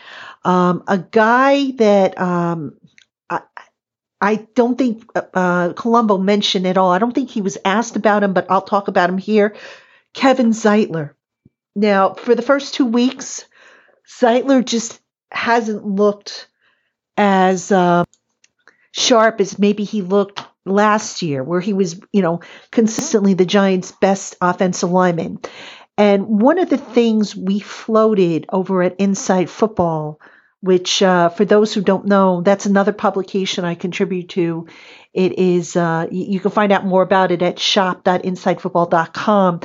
Um, 0.45 0.83
a 0.89 0.99
guy 0.99 1.73
that 1.73 2.19
um, 2.21 2.77
I, 3.31 3.43
I, 4.21 4.47
don't 4.55 4.77
think 4.77 5.05
uh, 5.15 5.73
Colombo 5.75 6.19
mentioned 6.19 6.67
at 6.67 6.79
all. 6.79 6.91
I 6.91 6.99
don't 6.99 7.13
think 7.13 7.31
he 7.31 7.41
was 7.41 7.59
asked 7.65 7.97
about 7.97 8.23
him, 8.23 8.33
but 8.33 8.51
I'll 8.51 8.63
talk 8.63 8.89
about 8.89 9.11
him 9.11 9.19
here. 9.19 9.55
Kevin 10.13 10.51
Zeitler. 10.51 11.11
Now, 11.77 12.15
for 12.15 12.35
the 12.35 12.43
first 12.43 12.75
two 12.75 12.87
weeks, 12.87 13.45
Zeitler 14.09 14.65
just 14.65 15.01
hasn't 15.31 15.85
looked 15.85 16.49
as 17.17 17.71
uh, 17.71 18.05
sharp 18.93 19.41
as 19.41 19.59
maybe 19.59 19.85
he 19.85 20.03
looked 20.03 20.41
last 20.69 21.23
year, 21.23 21.43
where 21.43 21.61
he 21.61 21.73
was, 21.73 22.01
you 22.13 22.23
know, 22.23 22.41
consistently 22.71 23.35
the 23.35 23.47
Giants' 23.47 23.93
best 23.93 24.37
offensive 24.41 24.91
lineman. 24.91 25.41
And 25.97 26.41
one 26.41 26.59
of 26.59 26.71
the 26.71 26.79
things 26.79 27.35
we 27.35 27.59
floated 27.59 28.47
over 28.51 28.85
at 28.85 29.01
Inside 29.01 29.51
Football, 29.51 30.21
which 30.61 31.03
uh, 31.03 31.31
for 31.31 31.45
those 31.45 31.75
who 31.75 31.81
don't 31.81 32.07
know, 32.07 32.41
that's 32.41 32.67
another 32.67 32.93
publication 32.93 33.65
I 33.65 33.75
contribute 33.75 34.29
to. 34.31 34.69
It 35.13 35.39
is 35.39 35.75
uh, 35.75 36.07
you, 36.11 36.39
can 36.39 36.53
find 36.53 36.71
out 36.71 36.87
more 36.87 37.03
about 37.03 37.33
it 37.33 37.43
at 37.43 37.59
shop.insidefootball.com. 37.59 39.61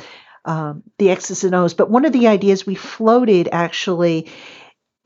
Um, 0.46 0.82
the 0.98 1.10
X's 1.10 1.44
and 1.44 1.54
O's. 1.54 1.72
But 1.72 1.88
one 1.88 2.04
of 2.04 2.12
the 2.12 2.26
ideas 2.26 2.66
we 2.66 2.74
floated 2.74 3.48
actually 3.50 4.28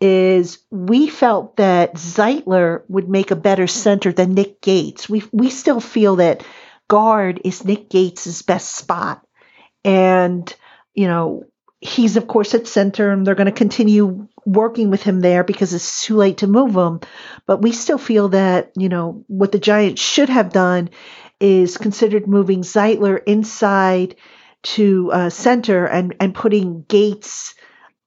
is 0.01 0.59
we 0.71 1.09
felt 1.09 1.57
that 1.57 1.95
Zeitler 1.95 2.83
would 2.89 3.09
make 3.09 3.31
a 3.31 3.37
better 3.37 3.67
center 3.67 4.13
than 4.13 4.35
Nick 4.35 4.61
Gates. 4.61 5.09
We 5.09 5.25
we 5.33 5.51
still 5.51 5.81
feel 5.81 6.17
that 6.17 6.45
guard 6.89 7.41
is 7.45 7.65
Nick 7.65 7.91
Gates' 7.91 8.43
best 8.43 8.75
spot. 8.75 9.27
And, 9.85 10.53
you 10.95 11.07
know, 11.07 11.45
he's 11.81 12.17
of 12.17 12.27
course 12.27 12.55
at 12.55 12.67
center 12.67 13.13
and 13.13 13.27
they're 13.27 13.35
going 13.35 13.47
to 13.47 13.53
continue 13.53 14.27
working 14.45 14.91
with 14.91 15.03
him 15.03 15.21
there 15.21 15.45
because 15.45 15.73
it's 15.75 16.05
too 16.05 16.17
late 16.17 16.39
to 16.39 16.47
move 16.47 16.75
him. 16.75 17.01
But 17.47 17.63
we 17.63 17.73
still 17.73 17.99
feel 17.99 18.31
that, 18.31 18.73
you 18.77 18.89
know, 18.89 19.25
what 19.29 19.53
the 19.53 19.59
Giants 19.59 20.03
should 20.03 20.29
have 20.29 20.53
done 20.53 20.91
is 21.41 21.77
considered 21.77 22.27
moving 22.27 22.63
Zeitler 22.63 23.23
inside 23.25 24.17
to 24.63 25.13
uh, 25.13 25.31
center 25.31 25.87
and, 25.87 26.17
and 26.19 26.35
putting 26.35 26.83
Gates 26.89 27.55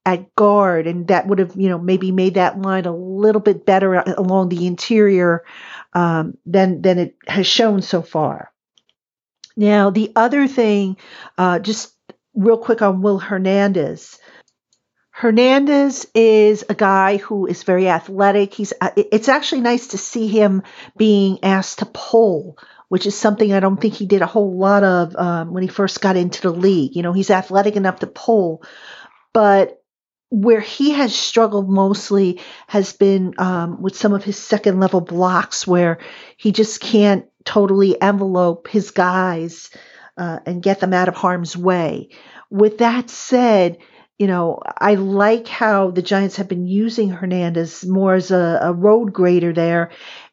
at 0.04 0.34
guard, 0.34 0.86
and 0.86 1.08
that 1.08 1.26
would 1.26 1.38
have, 1.38 1.54
you 1.56 1.68
know, 1.68 1.78
maybe 1.78 2.10
made 2.10 2.34
that 2.34 2.60
line 2.60 2.86
a 2.86 2.96
little 2.96 3.40
bit 3.40 3.64
better 3.64 3.94
along 3.94 4.48
the 4.48 4.66
interior 4.66 5.44
um, 5.92 6.36
than 6.44 6.82
than 6.82 6.98
it 6.98 7.16
has 7.26 7.46
shown 7.46 7.82
so 7.82 8.02
far. 8.02 8.52
Now, 9.56 9.90
the 9.90 10.12
other 10.16 10.48
thing, 10.48 10.96
uh, 11.38 11.58
just 11.58 11.94
real 12.34 12.58
quick 12.58 12.82
on 12.82 13.02
Will 13.02 13.18
Hernandez. 13.18 14.18
Hernandez 15.10 16.06
is 16.14 16.64
a 16.68 16.74
guy 16.74 17.18
who 17.18 17.46
is 17.46 17.62
very 17.62 17.88
athletic. 17.88 18.54
He's 18.54 18.72
uh, 18.80 18.90
it's 18.96 19.28
actually 19.28 19.60
nice 19.60 19.88
to 19.88 19.98
see 19.98 20.26
him 20.26 20.62
being 20.96 21.44
asked 21.44 21.80
to 21.80 21.86
pull, 21.86 22.56
which 22.88 23.06
is 23.06 23.14
something 23.14 23.52
I 23.52 23.60
don't 23.60 23.80
think 23.80 23.94
he 23.94 24.06
did 24.06 24.22
a 24.22 24.26
whole 24.26 24.56
lot 24.56 24.82
of 24.82 25.14
um, 25.14 25.52
when 25.52 25.62
he 25.62 25.68
first 25.68 26.00
got 26.00 26.16
into 26.16 26.40
the 26.40 26.50
league. 26.50 26.96
You 26.96 27.02
know, 27.02 27.12
he's 27.12 27.30
athletic 27.30 27.76
enough 27.76 28.00
to 28.00 28.06
pull, 28.06 28.64
but 29.34 29.81
where 30.32 30.60
he 30.60 30.92
has 30.92 31.14
struggled 31.14 31.68
mostly 31.68 32.40
has 32.66 32.94
been 32.94 33.34
um, 33.36 33.82
with 33.82 33.94
some 33.94 34.14
of 34.14 34.24
his 34.24 34.38
second 34.38 34.80
level 34.80 35.02
blocks 35.02 35.66
where 35.66 35.98
he 36.38 36.52
just 36.52 36.80
can't 36.80 37.26
totally 37.44 38.00
envelope 38.00 38.66
his 38.66 38.92
guys 38.92 39.68
uh, 40.16 40.38
and 40.46 40.62
get 40.62 40.80
them 40.80 40.94
out 40.94 41.08
of 41.08 41.14
harm's 41.14 41.54
way. 41.54 42.08
With 42.48 42.78
that 42.78 43.10
said, 43.10 43.76
you 44.18 44.26
know, 44.26 44.58
I 44.78 44.94
like 44.94 45.48
how 45.48 45.90
the 45.90 46.00
Giants 46.00 46.36
have 46.36 46.48
been 46.48 46.66
using 46.66 47.10
Hernandez 47.10 47.84
more 47.84 48.14
as 48.14 48.30
a, 48.30 48.58
a 48.62 48.72
road 48.72 49.12
grader 49.12 49.52
there. 49.52 49.90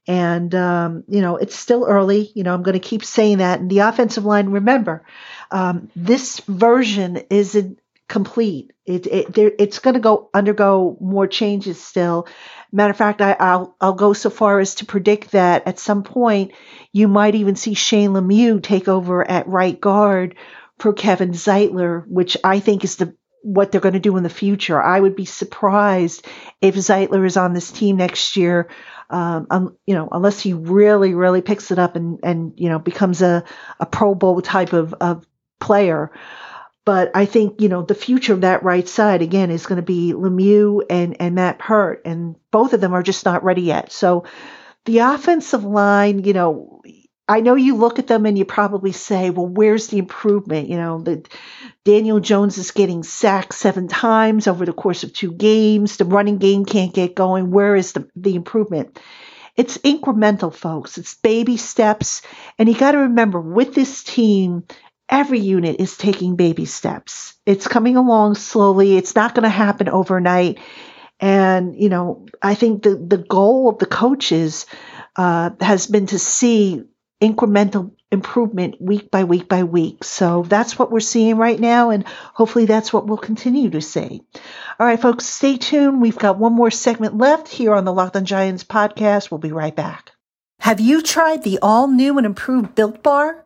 And, 0.08 0.56
um, 0.56 1.04
you 1.10 1.20
know, 1.20 1.36
it's 1.36 1.56
still 1.56 1.86
early. 1.86 2.32
You 2.36 2.44
know, 2.44 2.54
I'm 2.54 2.64
going 2.64 2.80
to 2.80 2.88
keep 2.88 3.04
saying 3.04 3.40
that. 3.40 3.60
And 3.60 3.70
the 3.70 3.80
offensive 3.80 4.24
line, 4.24 4.48
remember, 4.48 5.04
um, 5.52 5.92
this 5.94 6.40
version 6.48 7.18
isn't 7.30 7.80
complete. 8.10 8.74
It, 8.86 9.08
it 9.08 9.34
there, 9.34 9.52
it's 9.58 9.80
going 9.80 9.94
to 9.94 10.00
go 10.02 10.30
undergo 10.34 10.98
more 11.00 11.28
changes 11.28 11.82
still. 11.82 12.28
Matter 12.72 12.92
of 12.92 12.98
fact, 12.98 13.22
I, 13.22 13.34
I'll 13.40 13.76
I'll 13.80 13.94
go 13.94 14.12
so 14.14 14.30
far 14.30 14.60
as 14.60 14.76
to 14.76 14.86
predict 14.86 15.32
that 15.32 15.66
at 15.68 15.80
some 15.80 16.04
point 16.04 16.52
you 16.92 17.08
might 17.08 17.36
even 17.36 17.56
see 17.56 17.76
Shane 17.76 18.12
Lemieux 18.12 18.62
take 18.62 18.88
over 18.88 19.26
at 19.30 19.48
right 19.48 19.80
guard 19.80 20.36
for 20.80 20.92
Kevin 20.92 21.32
Zeitler, 21.32 22.06
which 22.08 22.36
I 22.44 22.60
think 22.60 22.84
is 22.84 22.98
the 22.98 23.16
what 23.42 23.72
they're 23.72 23.82
going 23.82 23.94
to 23.94 24.00
do 24.00 24.18
in 24.18 24.24
the 24.24 24.30
future. 24.30 24.82
I 24.82 25.00
would 25.00 25.16
be 25.16 25.26
surprised 25.26 26.26
if 26.60 26.76
Zeitler 26.76 27.26
is 27.26 27.38
on 27.38 27.54
this 27.54 27.72
team 27.72 27.98
next 27.98 28.36
year. 28.36 28.70
Um, 29.12 29.48
um, 29.50 29.78
you 29.88 29.96
know, 29.96 30.08
unless 30.12 30.40
he 30.40 30.54
really, 30.54 31.16
really 31.16 31.42
picks 31.42 31.72
it 31.72 31.80
up 31.80 31.96
and, 31.96 32.20
and 32.22 32.54
you 32.58 32.70
know 32.70 32.80
becomes 32.80 33.22
a, 33.22 33.44
a 33.80 33.86
Pro 33.86 34.14
Bowl 34.14 34.42
type 34.42 34.74
of, 34.74 34.94
of 34.96 35.26
player. 35.60 36.12
But 36.90 37.12
I 37.14 37.26
think, 37.26 37.62
you 37.62 37.70
know, 37.70 37.84
the 37.84 37.94
future 37.94 38.34
of 38.34 38.42
that 38.42 38.64
right 38.64 38.90
side, 38.90 39.22
again, 39.22 39.52
is 39.52 39.68
going 39.68 39.76
to 39.76 39.84
be 39.84 40.12
Lemieux 40.12 40.82
and, 40.90 41.18
and 41.22 41.36
Matt 41.36 41.60
Peart. 41.60 42.02
And 42.04 42.36
both 42.50 42.74
of 42.74 42.82
them 42.82 42.96
are 42.96 43.04
just 43.04 43.26
not 43.26 43.44
ready 43.44 43.62
yet. 43.62 43.92
So 43.92 44.26
the 44.86 44.98
offensive 44.98 45.64
line, 45.64 46.24
you 46.24 46.34
know, 46.34 46.82
I 47.28 47.42
know 47.42 47.54
you 47.54 47.76
look 47.76 48.00
at 48.00 48.08
them 48.08 48.26
and 48.26 48.36
you 48.36 48.44
probably 48.44 48.92
say, 48.92 49.30
well, 49.30 49.46
where's 49.46 49.90
the 49.90 50.00
improvement? 50.00 50.68
You 50.68 50.78
know, 50.78 51.00
the 51.00 51.28
Daniel 51.86 52.20
Jones 52.20 52.58
is 52.58 52.72
getting 52.72 53.04
sacked 53.04 53.54
seven 53.54 53.88
times 53.88 54.48
over 54.48 54.66
the 54.66 54.74
course 54.74 55.04
of 55.04 55.14
two 55.14 55.32
games. 55.32 55.98
The 55.98 56.06
running 56.06 56.40
game 56.40 56.66
can't 56.66 56.92
get 56.92 57.14
going. 57.14 57.52
Where 57.52 57.76
is 57.76 57.92
the, 57.92 58.10
the 58.16 58.34
improvement? 58.34 59.00
It's 59.56 59.78
incremental, 59.78 60.52
folks. 60.52 60.98
It's 60.98 61.14
baby 61.14 61.58
steps. 61.58 62.24
And 62.58 62.68
you 62.68 62.74
got 62.74 62.94
to 62.94 62.98
remember 62.98 63.40
with 63.40 63.76
this 63.76 64.04
team, 64.04 64.64
every 65.10 65.40
unit 65.40 65.78
is 65.80 65.98
taking 65.98 66.36
baby 66.36 66.66
steps. 66.66 67.36
It's 67.46 67.68
coming 67.68 67.98
along 67.98 68.36
slowly. 68.36 68.96
It's 68.96 69.16
not 69.16 69.34
going 69.36 69.44
to 69.44 69.50
happen 69.50 69.90
overnight. 69.90 70.60
And, 71.20 71.76
you 71.76 71.90
know, 71.90 72.28
I 72.42 72.56
think 72.56 72.84
the, 72.84 72.96
the 72.96 73.18
goal 73.18 73.70
of 73.70 73.80
the 73.80 73.86
coaches 73.86 74.66
uh, 75.16 75.50
has 75.60 75.88
been 75.88 76.06
to 76.08 76.20
see 76.20 76.84
incremental 77.22 77.92
improvement 78.12 78.76
week 78.80 79.12
by 79.12 79.24
week 79.24 79.48
by 79.50 79.64
week. 79.64 80.04
So 80.04 80.44
that's 80.48 80.80
what 80.80 80.92
we're 80.92 81.00
seeing 81.00 81.38
right 81.38 81.60
now, 81.60 81.90
and 81.90 82.08
hopefully 82.34 82.66
that's 82.66 82.94
what 82.94 83.06
we'll 83.06 83.18
continue 83.18 83.70
to 83.72 83.82
see. 83.82 84.22
All 84.80 84.88
right, 84.88 85.00
folks, 85.00 85.26
stay 85.26 85.58
tuned. 85.58 86.02
We've 86.02 86.18
got 86.18 86.40
one 86.40 86.54
more 86.54 86.72
segment 86.72 87.18
left 87.18 87.50
here 87.50 87.74
on 87.74 87.86
the 87.86 87.94
Locked 87.94 88.16
on 88.16 88.26
Giants 88.26 88.64
podcast. 88.64 89.30
We'll 89.30 89.40
be 89.40 89.52
right 89.52 89.76
back. 89.76 90.12
Have 90.62 90.80
you 90.80 91.02
tried 91.02 91.44
the 91.44 91.60
all 91.62 91.88
new 91.88 92.18
and 92.18 92.26
improved 92.26 92.76
Built 92.76 93.04
Bar? 93.04 93.46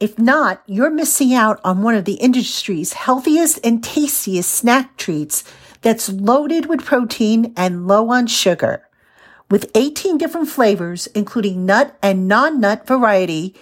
If 0.00 0.18
not, 0.18 0.62
you're 0.64 0.90
missing 0.90 1.34
out 1.34 1.60
on 1.62 1.82
one 1.82 1.94
of 1.94 2.06
the 2.06 2.14
industry's 2.14 2.94
healthiest 2.94 3.60
and 3.62 3.84
tastiest 3.84 4.50
snack 4.50 4.96
treats 4.96 5.44
that's 5.82 6.08
loaded 6.08 6.64
with 6.66 6.86
protein 6.86 7.52
and 7.54 7.86
low 7.86 8.08
on 8.08 8.26
sugar. 8.26 8.88
With 9.50 9.70
18 9.74 10.16
different 10.16 10.48
flavors, 10.48 11.06
including 11.08 11.66
nut 11.66 11.98
and 12.02 12.26
non-nut 12.26 12.86
variety, 12.86 13.54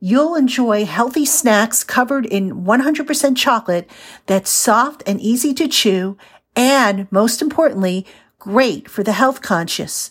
you'll 0.00 0.34
enjoy 0.34 0.84
healthy 0.84 1.24
snacks 1.24 1.84
covered 1.84 2.26
in 2.26 2.64
100% 2.64 3.36
chocolate 3.36 3.88
that's 4.26 4.50
soft 4.50 5.04
and 5.06 5.20
easy 5.20 5.54
to 5.54 5.68
chew 5.68 6.16
and, 6.56 7.06
most 7.12 7.40
importantly, 7.40 8.04
great 8.40 8.90
for 8.90 9.04
the 9.04 9.12
health 9.12 9.42
conscious. 9.42 10.10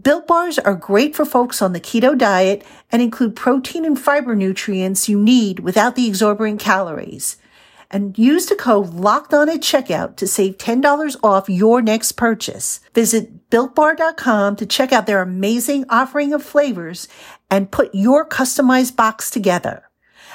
Built 0.00 0.26
bars 0.26 0.58
are 0.58 0.74
great 0.74 1.14
for 1.14 1.24
folks 1.24 1.62
on 1.62 1.72
the 1.72 1.80
keto 1.80 2.18
diet 2.18 2.64
and 2.90 3.00
include 3.00 3.36
protein 3.36 3.84
and 3.84 3.98
fiber 3.98 4.34
nutrients 4.34 5.08
you 5.08 5.20
need 5.20 5.60
without 5.60 5.94
the 5.94 6.08
exorbitant 6.08 6.58
calories. 6.58 7.36
And 7.92 8.18
use 8.18 8.46
the 8.46 8.56
code 8.56 8.92
locked 8.92 9.32
on 9.32 9.48
at 9.48 9.60
checkout 9.60 10.16
to 10.16 10.26
save 10.26 10.58
$10 10.58 11.16
off 11.22 11.48
your 11.48 11.80
next 11.80 12.12
purchase. 12.12 12.80
Visit 12.92 13.48
builtbar.com 13.50 14.56
to 14.56 14.66
check 14.66 14.92
out 14.92 15.06
their 15.06 15.22
amazing 15.22 15.84
offering 15.88 16.32
of 16.32 16.42
flavors 16.42 17.06
and 17.48 17.70
put 17.70 17.94
your 17.94 18.28
customized 18.28 18.96
box 18.96 19.30
together. 19.30 19.88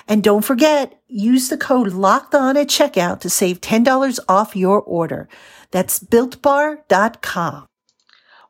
And 0.07 0.23
don't 0.23 0.45
forget, 0.45 1.01
use 1.09 1.49
the 1.49 1.57
code 1.57 1.91
locked 1.91 2.33
on 2.33 2.55
at 2.55 2.67
checkout 2.67 3.19
to 3.19 3.29
save 3.29 3.59
$10 3.59 4.19
off 4.29 4.55
your 4.55 4.81
order. 4.81 5.27
That's 5.71 5.99
builtbar.com. 5.99 7.68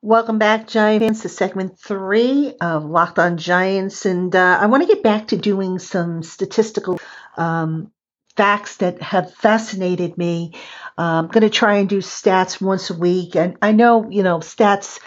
Welcome 0.02 0.40
back, 0.40 0.66
Giants, 0.66 1.24
to 1.24 1.30
segment 1.30 1.78
three 1.78 2.56
of 2.62 2.86
Locked 2.86 3.20
On 3.20 3.36
Giants. 3.36 4.06
And 4.06 4.34
uh, 4.34 4.58
I 4.62 4.68
want 4.68 4.82
to 4.82 4.88
get 4.88 5.04
back 5.04 5.28
to 5.28 5.38
doing 5.38 5.78
some 5.78 6.24
statistical 6.24 7.02
um, 7.36 7.92
facts 8.38 8.78
that 8.78 9.02
have 9.02 9.34
fascinated 9.34 10.18
me. 10.18 10.54
I'm 10.98 11.28
going 11.28 11.42
to 11.42 11.50
try 11.50 11.76
and 11.80 11.90
do 11.90 11.98
stats 11.98 12.62
once 12.62 12.90
a 12.90 12.98
week. 12.98 13.36
And 13.36 13.58
I 13.62 13.74
know, 13.74 14.10
you 14.10 14.24
know, 14.24 14.38
stats 14.38 15.02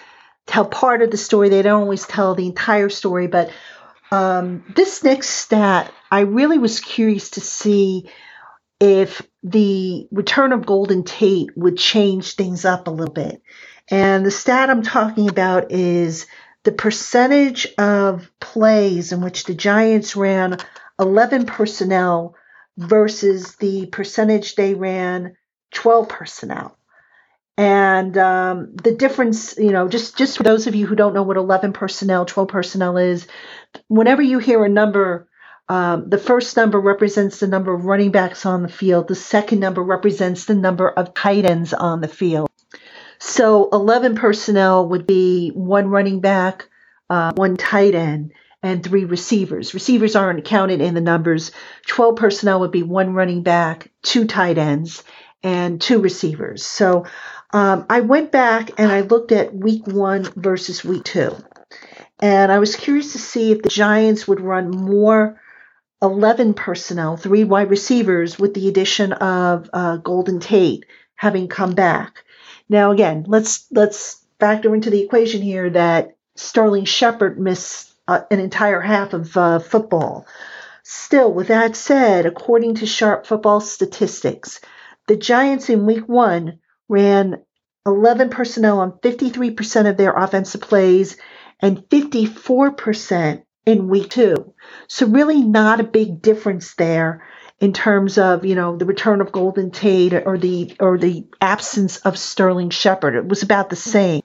tell 0.46 0.66
part 0.66 1.00
of 1.00 1.10
the 1.10 1.16
story, 1.16 1.48
they 1.48 1.62
don't 1.62 1.84
always 1.84 2.06
tell 2.06 2.34
the 2.34 2.46
entire 2.46 2.90
story. 2.90 3.28
But 3.28 3.50
um, 4.10 4.62
this 4.76 5.02
next 5.02 5.30
stat, 5.30 5.90
I 6.10 6.20
really 6.20 6.58
was 6.58 6.80
curious 6.80 7.30
to 7.30 7.40
see 7.40 8.10
if 8.78 9.22
the 9.42 10.06
return 10.10 10.52
of 10.52 10.66
Golden 10.66 11.02
Tate 11.02 11.56
would 11.56 11.78
change 11.78 12.34
things 12.34 12.66
up 12.66 12.88
a 12.88 12.90
little 12.90 13.14
bit. 13.14 13.40
And 13.90 14.24
the 14.24 14.30
stat 14.30 14.70
I'm 14.70 14.82
talking 14.82 15.28
about 15.28 15.72
is 15.72 16.26
the 16.64 16.72
percentage 16.72 17.66
of 17.78 18.30
plays 18.40 19.12
in 19.12 19.20
which 19.20 19.44
the 19.44 19.54
Giants 19.54 20.14
ran 20.14 20.58
11 20.98 21.46
personnel 21.46 22.36
versus 22.76 23.56
the 23.56 23.86
percentage 23.86 24.54
they 24.54 24.74
ran 24.74 25.36
12 25.74 26.08
personnel. 26.08 26.76
And 27.58 28.16
um, 28.16 28.74
the 28.76 28.92
difference, 28.92 29.58
you 29.58 29.72
know, 29.72 29.88
just 29.88 30.16
just 30.16 30.36
for 30.38 30.42
those 30.42 30.66
of 30.66 30.74
you 30.74 30.86
who 30.86 30.96
don't 30.96 31.12
know 31.12 31.22
what 31.22 31.36
11 31.36 31.74
personnel, 31.74 32.24
12 32.24 32.48
personnel 32.48 32.96
is, 32.96 33.26
whenever 33.88 34.22
you 34.22 34.38
hear 34.38 34.64
a 34.64 34.70
number, 34.70 35.28
um, 35.68 36.08
the 36.08 36.18
first 36.18 36.56
number 36.56 36.80
represents 36.80 37.40
the 37.40 37.46
number 37.46 37.74
of 37.74 37.84
running 37.84 38.10
backs 38.10 38.46
on 38.46 38.62
the 38.62 38.68
field. 38.68 39.08
The 39.08 39.14
second 39.14 39.60
number 39.60 39.82
represents 39.82 40.46
the 40.46 40.54
number 40.54 40.88
of 40.88 41.12
tight 41.14 41.44
ends 41.44 41.74
on 41.74 42.00
the 42.00 42.08
field. 42.08 42.48
So 43.24 43.68
11 43.72 44.16
personnel 44.16 44.88
would 44.88 45.06
be 45.06 45.50
one 45.50 45.86
running 45.86 46.18
back, 46.18 46.68
uh, 47.08 47.32
one 47.36 47.56
tight 47.56 47.94
end, 47.94 48.32
and 48.64 48.82
three 48.82 49.04
receivers. 49.04 49.74
Receivers 49.74 50.16
aren't 50.16 50.44
counted 50.44 50.80
in 50.80 50.94
the 50.94 51.00
numbers. 51.00 51.52
12 51.86 52.16
personnel 52.16 52.58
would 52.60 52.72
be 52.72 52.82
one 52.82 53.14
running 53.14 53.44
back, 53.44 53.92
two 54.02 54.26
tight 54.26 54.58
ends, 54.58 55.04
and 55.40 55.80
two 55.80 56.00
receivers. 56.00 56.66
So 56.66 57.06
um, 57.52 57.86
I 57.88 58.00
went 58.00 58.32
back 58.32 58.72
and 58.76 58.90
I 58.90 59.02
looked 59.02 59.30
at 59.30 59.54
week 59.54 59.86
one 59.86 60.24
versus 60.34 60.84
week 60.84 61.04
two. 61.04 61.36
And 62.20 62.50
I 62.50 62.58
was 62.58 62.74
curious 62.74 63.12
to 63.12 63.20
see 63.20 63.52
if 63.52 63.62
the 63.62 63.68
Giants 63.68 64.26
would 64.26 64.40
run 64.40 64.68
more 64.68 65.40
11 66.02 66.54
personnel, 66.54 67.16
three 67.16 67.44
wide 67.44 67.70
receivers, 67.70 68.36
with 68.36 68.54
the 68.54 68.68
addition 68.68 69.12
of 69.12 69.70
uh, 69.72 69.98
Golden 69.98 70.40
Tate 70.40 70.86
having 71.14 71.46
come 71.46 71.74
back. 71.74 72.24
Now, 72.72 72.90
again, 72.90 73.26
let's 73.28 73.66
let's 73.70 74.24
factor 74.40 74.74
into 74.74 74.88
the 74.88 75.02
equation 75.02 75.42
here 75.42 75.68
that 75.68 76.16
Sterling 76.36 76.86
Shepard 76.86 77.38
missed 77.38 77.92
uh, 78.08 78.22
an 78.30 78.40
entire 78.40 78.80
half 78.80 79.12
of 79.12 79.36
uh, 79.36 79.58
football. 79.58 80.26
Still, 80.82 81.30
with 81.34 81.48
that 81.48 81.76
said, 81.76 82.24
according 82.24 82.76
to 82.76 82.86
Sharp 82.86 83.26
Football 83.26 83.60
Statistics, 83.60 84.58
the 85.06 85.16
Giants 85.16 85.68
in 85.68 85.84
Week 85.84 86.08
One 86.08 86.60
ran 86.88 87.42
11 87.84 88.30
personnel 88.30 88.80
on 88.80 88.92
53% 88.92 89.90
of 89.90 89.98
their 89.98 90.14
offensive 90.14 90.62
plays 90.62 91.18
and 91.60 91.86
54% 91.90 93.42
in 93.66 93.88
Week 93.88 94.08
Two. 94.08 94.54
So 94.88 95.06
really, 95.06 95.42
not 95.42 95.80
a 95.80 95.84
big 95.84 96.22
difference 96.22 96.72
there 96.76 97.22
in 97.62 97.72
terms 97.72 98.18
of 98.18 98.44
you 98.44 98.56
know 98.56 98.76
the 98.76 98.84
return 98.84 99.22
of 99.22 99.32
Golden 99.32 99.70
Tate 99.70 100.12
or 100.12 100.36
the 100.36 100.76
or 100.80 100.98
the 100.98 101.24
absence 101.40 101.98
of 101.98 102.18
Sterling 102.18 102.70
Shepard. 102.70 103.14
It 103.14 103.26
was 103.26 103.42
about 103.42 103.70
the 103.70 103.76
same. 103.76 104.22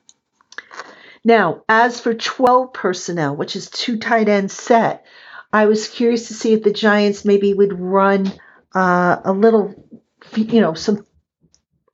Now, 1.24 1.64
as 1.70 2.00
for 2.00 2.14
12 2.14 2.74
personnel, 2.74 3.36
which 3.36 3.56
is 3.56 3.70
two 3.70 4.00
tight 4.00 4.28
end 4.28 4.50
set, 4.50 5.06
I 5.54 5.68
was 5.68 5.88
curious 5.88 6.30
to 6.30 6.34
see 6.34 6.54
if 6.54 6.64
the 6.64 6.74
Giants 6.74 7.26
maybe 7.26 7.54
would 7.54 7.80
run 7.80 8.32
uh, 8.74 9.18
a 9.24 9.34
little, 9.34 9.76
you 10.36 10.62
know, 10.62 10.74
some 10.74 11.06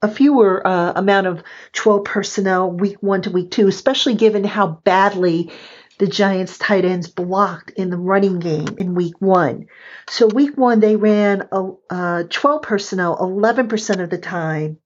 a 0.00 0.08
fewer 0.08 0.66
uh, 0.66 0.92
amount 0.96 1.26
of 1.26 1.42
12 1.72 2.04
personnel 2.04 2.70
week 2.70 2.96
one 3.00 3.22
to 3.22 3.30
week 3.30 3.50
two, 3.50 3.68
especially 3.68 4.14
given 4.14 4.44
how 4.44 4.66
badly 4.84 5.50
the 5.98 6.06
Giants 6.06 6.58
tight 6.58 6.84
ends 6.84 7.08
blocked 7.08 7.70
in 7.70 7.90
the 7.90 7.96
running 7.96 8.40
game 8.40 8.76
in 8.78 8.94
week 8.94 9.20
one. 9.20 9.66
So 10.08 10.26
week 10.26 10.56
one, 10.56 10.80
they 10.80 10.96
ran 10.96 11.48
uh, 11.90 12.24
12 12.28 12.62
personnel 12.62 13.16
11% 13.18 14.02
of 14.02 14.10
the 14.10 14.18
time, 14.18 14.78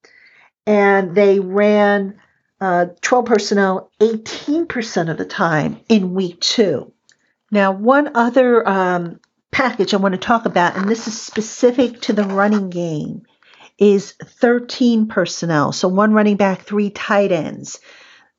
and 0.67 1.15
they 1.15 1.41
ran 1.41 2.21
uh, 2.61 2.87
12 3.01 3.25
personnel 3.25 3.91
18% 4.01 5.11
of 5.11 5.17
the 5.17 5.25
time 5.25 5.81
in 5.89 6.15
week 6.15 6.41
two. 6.41 6.93
Now, 7.51 7.73
one 7.73 8.15
other 8.15 8.69
um, 8.69 9.21
package 9.51 9.95
I 9.95 9.99
want 9.99 10.13
to 10.13 10.21
talk 10.21 10.45
about, 10.45 10.77
and 10.77 10.89
this 10.89 11.07
is 11.07 11.21
specific 11.21 12.01
to 12.03 12.13
the 12.13 12.25
running 12.25 12.69
game, 12.69 13.23
is 13.79 14.13
13 14.13 15.07
personnel. 15.07 15.73
So 15.73 15.89
one 15.89 16.13
running 16.13 16.37
back, 16.37 16.63
three 16.63 16.91
tight 16.91 17.33
ends. 17.33 17.81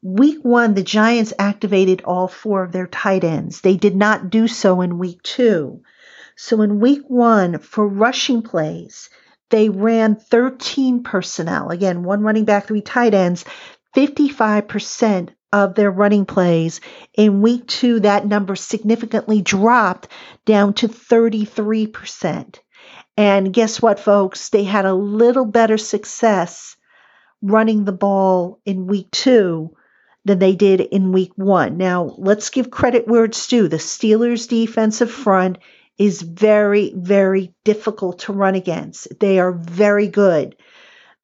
Week 0.02 0.40
one, 0.44 0.76
the 0.76 0.84
Giants 0.84 1.34
activated 1.38 2.04
all 2.06 2.30
four 2.30 2.64
of 2.64 2.72
their 2.72 2.88
tight 2.88 3.26
ends. 3.26 3.60
They 3.60 3.76
did 3.76 3.98
not 3.98 4.30
do 4.30 4.48
so 4.48 4.80
in 4.80 4.98
week 4.98 5.22
two. 5.24 5.82
So 6.38 6.62
in 6.62 6.80
week 6.80 7.02
one, 7.08 7.58
for 7.58 7.86
rushing 7.86 8.42
plays, 8.42 9.10
they 9.50 9.68
ran 9.68 10.16
13 10.16 11.04
personnel. 11.04 11.70
Again, 11.70 12.04
one 12.04 12.22
running 12.22 12.46
back, 12.46 12.68
three 12.68 12.82
tight 12.82 13.14
ends, 13.14 13.44
55% 13.94 15.30
of 15.52 15.76
their 15.76 15.92
running 15.92 16.26
plays. 16.26 16.80
In 17.16 17.42
week 17.42 17.68
two, 17.68 18.00
that 18.00 18.26
number 18.26 18.56
significantly 18.56 19.42
dropped 19.42 20.08
down 20.46 20.76
to 20.76 20.88
33%. 20.88 22.60
And 23.18 23.52
guess 23.52 23.82
what, 23.82 24.00
folks? 24.00 24.48
They 24.48 24.64
had 24.64 24.86
a 24.86 24.94
little 24.94 25.46
better 25.46 25.78
success 25.78 26.78
running 27.42 27.84
the 27.84 27.92
ball 27.92 28.62
in 28.66 28.88
week 28.88 29.12
two 29.12 29.76
than 30.26 30.40
they 30.40 30.56
did 30.56 30.82
in 30.82 31.12
week 31.12 31.32
one. 31.36 31.78
Now, 31.78 32.16
let's 32.18 32.50
give 32.50 32.72
credit 32.72 33.08
where 33.08 33.26
it's 33.26 33.48
due. 33.48 33.68
The 33.68 33.78
Steelers' 33.78 34.48
defensive 34.48 35.12
front 35.12 35.58
is 35.98 36.22
very, 36.22 36.94
very 36.96 37.54
difficult 37.66 38.20
to 38.20 38.34
run 38.34 38.56
against. 38.56 39.20
They 39.20 39.40
are 39.40 39.52
very 39.52 40.08
good. 40.08 40.56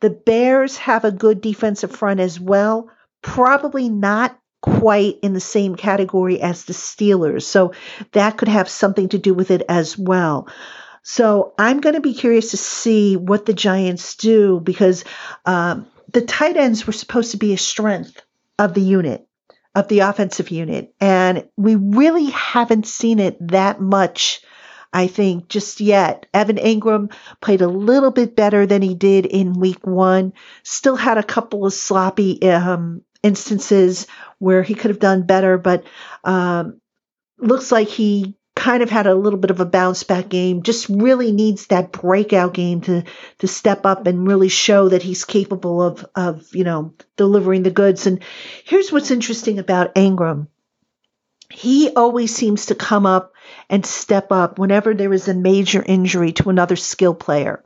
The 0.02 0.10
Bears 0.10 0.78
have 0.78 1.06
a 1.06 1.12
good 1.12 1.42
defensive 1.42 1.96
front 1.96 2.20
as 2.20 2.40
well, 2.40 2.90
probably 3.22 3.90
not 3.90 4.38
quite 4.62 5.20
in 5.22 5.34
the 5.34 5.40
same 5.40 5.76
category 5.76 6.42
as 6.42 6.66
the 6.66 6.74
Steelers. 6.74 7.44
So 7.44 7.74
that 8.12 8.38
could 8.38 8.48
have 8.48 8.68
something 8.68 9.10
to 9.10 9.18
do 9.18 9.34
with 9.34 9.52
it 9.52 9.64
as 9.70 9.98
well. 9.98 10.50
So 11.04 11.54
I'm 11.58 11.82
going 11.82 11.96
to 11.96 12.02
be 12.02 12.16
curious 12.16 12.52
to 12.52 12.58
see 12.58 13.16
what 13.16 13.46
the 13.46 13.54
Giants 13.54 14.16
do 14.16 14.60
because 14.60 15.06
um, 15.46 15.86
the 16.12 16.22
tight 16.22 16.58
ends 16.58 16.88
were 16.88 16.94
supposed 16.94 17.32
to 17.32 17.38
be 17.38 17.54
a 17.54 17.58
strength 17.58 18.25
of 18.60 18.74
the 18.74 18.82
unit. 18.82 19.28
of 19.76 19.88
the 19.90 20.00
offensive 20.00 20.52
unit. 20.52 20.94
And 21.02 21.50
we 21.58 21.76
really 21.76 22.28
haven't 22.28 22.88
seen 22.88 23.20
it 23.20 23.36
that 23.50 23.82
much, 23.82 24.42
I 24.94 25.08
think, 25.08 25.50
just 25.50 25.82
yet. 25.82 26.28
Evan 26.34 26.56
Engram 26.56 27.14
played 27.42 27.62
a 27.62 27.68
little 27.68 28.12
bit 28.12 28.36
better 28.38 28.66
than 28.66 28.82
he 28.82 28.96
did 28.96 29.26
in 29.26 29.60
week 29.60 29.86
one, 29.86 30.32
still 30.64 30.96
had 30.96 31.18
a 31.18 31.24
couple 31.24 31.66
of 31.66 31.74
sloppy 31.74 32.42
um, 32.44 33.02
instances 33.22 34.08
where 34.40 34.64
he 34.64 34.76
could 34.76 34.92
have 34.92 35.00
done 35.00 35.24
better, 35.26 35.58
but 35.58 35.84
um, 36.24 36.80
looks 37.38 37.70
like 37.72 37.90
he 37.90 38.38
kind 38.66 38.82
of 38.82 38.90
had 38.90 39.06
a 39.06 39.14
little 39.14 39.38
bit 39.38 39.52
of 39.52 39.60
a 39.60 39.66
bounce 39.66 40.02
back 40.02 40.28
game. 40.28 40.64
Just 40.64 40.90
really 40.90 41.32
needs 41.32 41.68
that 41.68 41.92
breakout 41.92 42.56
game 42.56 42.82
to 42.82 43.04
to 43.38 43.48
step 43.48 43.86
up 43.86 44.08
and 44.08 44.28
really 44.28 44.50
show 44.50 44.90
that 44.90 45.04
he's 45.04 45.24
capable 45.24 45.84
of 45.84 46.04
of 46.16 46.44
you 46.56 46.64
know 46.64 46.96
delivering 47.16 47.62
the 47.62 47.70
goods. 47.70 48.08
And 48.08 48.24
here's 48.64 48.92
what's 48.92 49.12
interesting 49.12 49.60
about 49.60 49.94
Engram. 49.94 50.48
He 51.52 51.92
always 51.96 52.34
seems 52.34 52.66
to 52.66 52.76
come 52.76 53.06
up 53.06 53.34
and 53.70 53.86
step 53.86 54.32
up 54.32 54.58
whenever 54.58 54.96
there 54.96 55.14
is 55.14 55.28
a 55.28 55.36
major 55.36 55.84
injury 55.86 56.32
to 56.32 56.50
another 56.50 56.76
skill 56.76 57.14
player. 57.14 57.64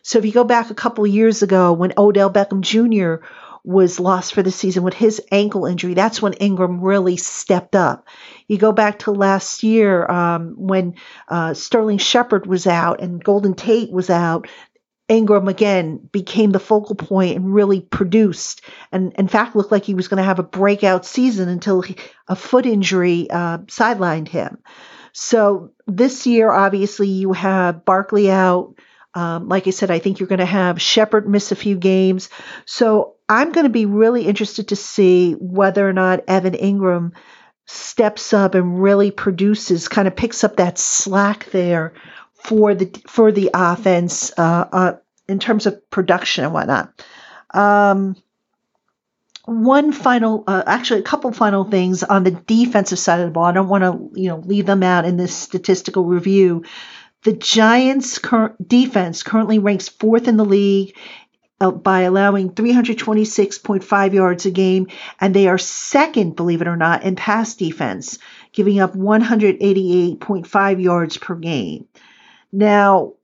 So 0.00 0.18
if 0.18 0.24
you 0.24 0.32
go 0.32 0.44
back 0.44 0.70
a 0.70 0.74
couple 0.74 1.06
years 1.06 1.42
ago 1.42 1.74
when 1.74 1.92
Odell 1.98 2.32
Beckham 2.32 2.62
Jr 2.62 3.22
was 3.64 4.00
lost 4.00 4.34
for 4.34 4.42
the 4.42 4.50
season 4.50 4.82
with 4.82 4.94
his 4.94 5.20
ankle 5.30 5.66
injury. 5.66 5.94
That's 5.94 6.22
when 6.22 6.32
Engram 6.34 6.78
really 6.80 7.16
stepped 7.16 7.76
up. 7.76 8.06
You 8.48 8.58
go 8.58 8.72
back 8.72 9.00
to 9.00 9.12
last 9.12 9.62
year 9.62 10.06
um, 10.10 10.54
when 10.56 10.94
uh, 11.28 11.54
Sterling 11.54 11.98
Shepard 11.98 12.46
was 12.46 12.66
out 12.66 13.00
and 13.00 13.22
Golden 13.22 13.54
Tate 13.54 13.90
was 13.90 14.10
out. 14.10 14.48
Engram 15.10 15.48
again 15.48 15.98
became 16.12 16.52
the 16.52 16.60
focal 16.60 16.94
point 16.94 17.36
and 17.36 17.52
really 17.52 17.80
produced, 17.80 18.62
and 18.92 19.12
in 19.14 19.26
fact 19.26 19.56
looked 19.56 19.72
like 19.72 19.84
he 19.84 19.94
was 19.94 20.06
going 20.06 20.18
to 20.18 20.24
have 20.24 20.38
a 20.38 20.44
breakout 20.44 21.04
season 21.04 21.48
until 21.48 21.80
he, 21.80 21.96
a 22.28 22.36
foot 22.36 22.64
injury 22.64 23.28
uh, 23.28 23.58
sidelined 23.58 24.28
him. 24.28 24.58
So 25.12 25.72
this 25.88 26.28
year, 26.28 26.50
obviously, 26.52 27.08
you 27.08 27.32
have 27.32 27.84
Barkley 27.84 28.30
out. 28.30 28.74
Um, 29.14 29.48
like 29.48 29.66
I 29.66 29.70
said, 29.70 29.90
I 29.90 29.98
think 29.98 30.20
you're 30.20 30.28
going 30.28 30.38
to 30.38 30.44
have 30.44 30.80
Shepard 30.80 31.28
miss 31.28 31.50
a 31.50 31.56
few 31.56 31.76
games. 31.76 32.28
So 32.64 33.16
I'm 33.28 33.52
going 33.52 33.64
to 33.64 33.70
be 33.70 33.86
really 33.86 34.26
interested 34.26 34.68
to 34.68 34.76
see 34.76 35.32
whether 35.32 35.88
or 35.88 35.92
not 35.92 36.24
Evan 36.28 36.54
Engram 36.54 37.12
steps 37.66 38.32
up 38.32 38.54
and 38.54 38.82
really 38.82 39.10
produces, 39.10 39.88
kind 39.88 40.08
of 40.08 40.16
picks 40.16 40.44
up 40.44 40.56
that 40.56 40.78
slack 40.78 41.46
there 41.50 41.92
for 42.34 42.74
the 42.74 42.90
for 43.06 43.32
the 43.32 43.50
offense 43.52 44.32
uh, 44.36 44.66
uh, 44.72 44.92
in 45.28 45.38
terms 45.38 45.66
of 45.66 45.90
production 45.90 46.44
and 46.44 46.52
whatnot. 46.52 47.04
Um, 47.52 48.16
one 49.44 49.92
final, 49.92 50.44
uh, 50.46 50.62
actually, 50.66 51.00
a 51.00 51.04
couple 51.04 51.32
final 51.32 51.64
things 51.64 52.02
on 52.02 52.24
the 52.24 52.30
defensive 52.30 52.98
side 52.98 53.20
of 53.20 53.26
the 53.26 53.32
ball. 53.32 53.44
I 53.44 53.52
don't 53.52 53.68
want 53.68 53.82
to, 53.82 54.20
you 54.20 54.28
know, 54.28 54.38
leave 54.38 54.66
them 54.66 54.82
out 54.82 55.04
in 55.04 55.16
this 55.16 55.34
statistical 55.34 56.04
review. 56.04 56.64
The 57.22 57.32
Giants' 57.34 58.18
cur- 58.18 58.54
defense 58.66 59.22
currently 59.22 59.58
ranks 59.58 59.88
fourth 59.88 60.26
in 60.26 60.36
the 60.36 60.44
league 60.44 60.96
uh, 61.60 61.70
by 61.70 62.02
allowing 62.02 62.50
326.5 62.50 64.12
yards 64.14 64.46
a 64.46 64.50
game, 64.50 64.86
and 65.20 65.34
they 65.34 65.46
are 65.46 65.58
second, 65.58 66.36
believe 66.36 66.62
it 66.62 66.68
or 66.68 66.76
not, 66.76 67.02
in 67.02 67.16
pass 67.16 67.54
defense, 67.54 68.18
giving 68.52 68.80
up 68.80 68.94
188.5 68.94 70.82
yards 70.82 71.18
per 71.18 71.34
game. 71.34 71.86
Now, 72.52 73.14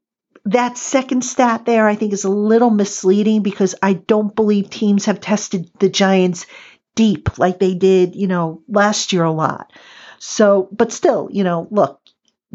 that 0.45 0.79
second 0.79 1.25
stat 1.25 1.65
there, 1.65 1.89
I 1.89 1.95
think, 1.97 2.13
is 2.13 2.25
a 2.25 2.31
little 2.31 2.71
misleading 2.71 3.43
because 3.43 3.75
I 3.83 3.95
don't 3.95 4.37
believe 4.37 4.71
teams 4.71 5.07
have 5.07 5.21
tested 5.21 5.71
the 5.81 5.89
Giants 5.89 6.47
deep 6.95 7.39
like 7.39 7.59
they 7.59 7.75
did, 7.75 8.15
you 8.15 8.27
know, 8.27 8.63
last 8.69 9.13
year 9.13 9.25
a 9.25 9.33
lot. 9.33 9.73
So, 10.19 10.69
but 10.71 10.93
still, 10.93 11.29
you 11.33 11.45
know, 11.45 11.67
look, 11.71 12.01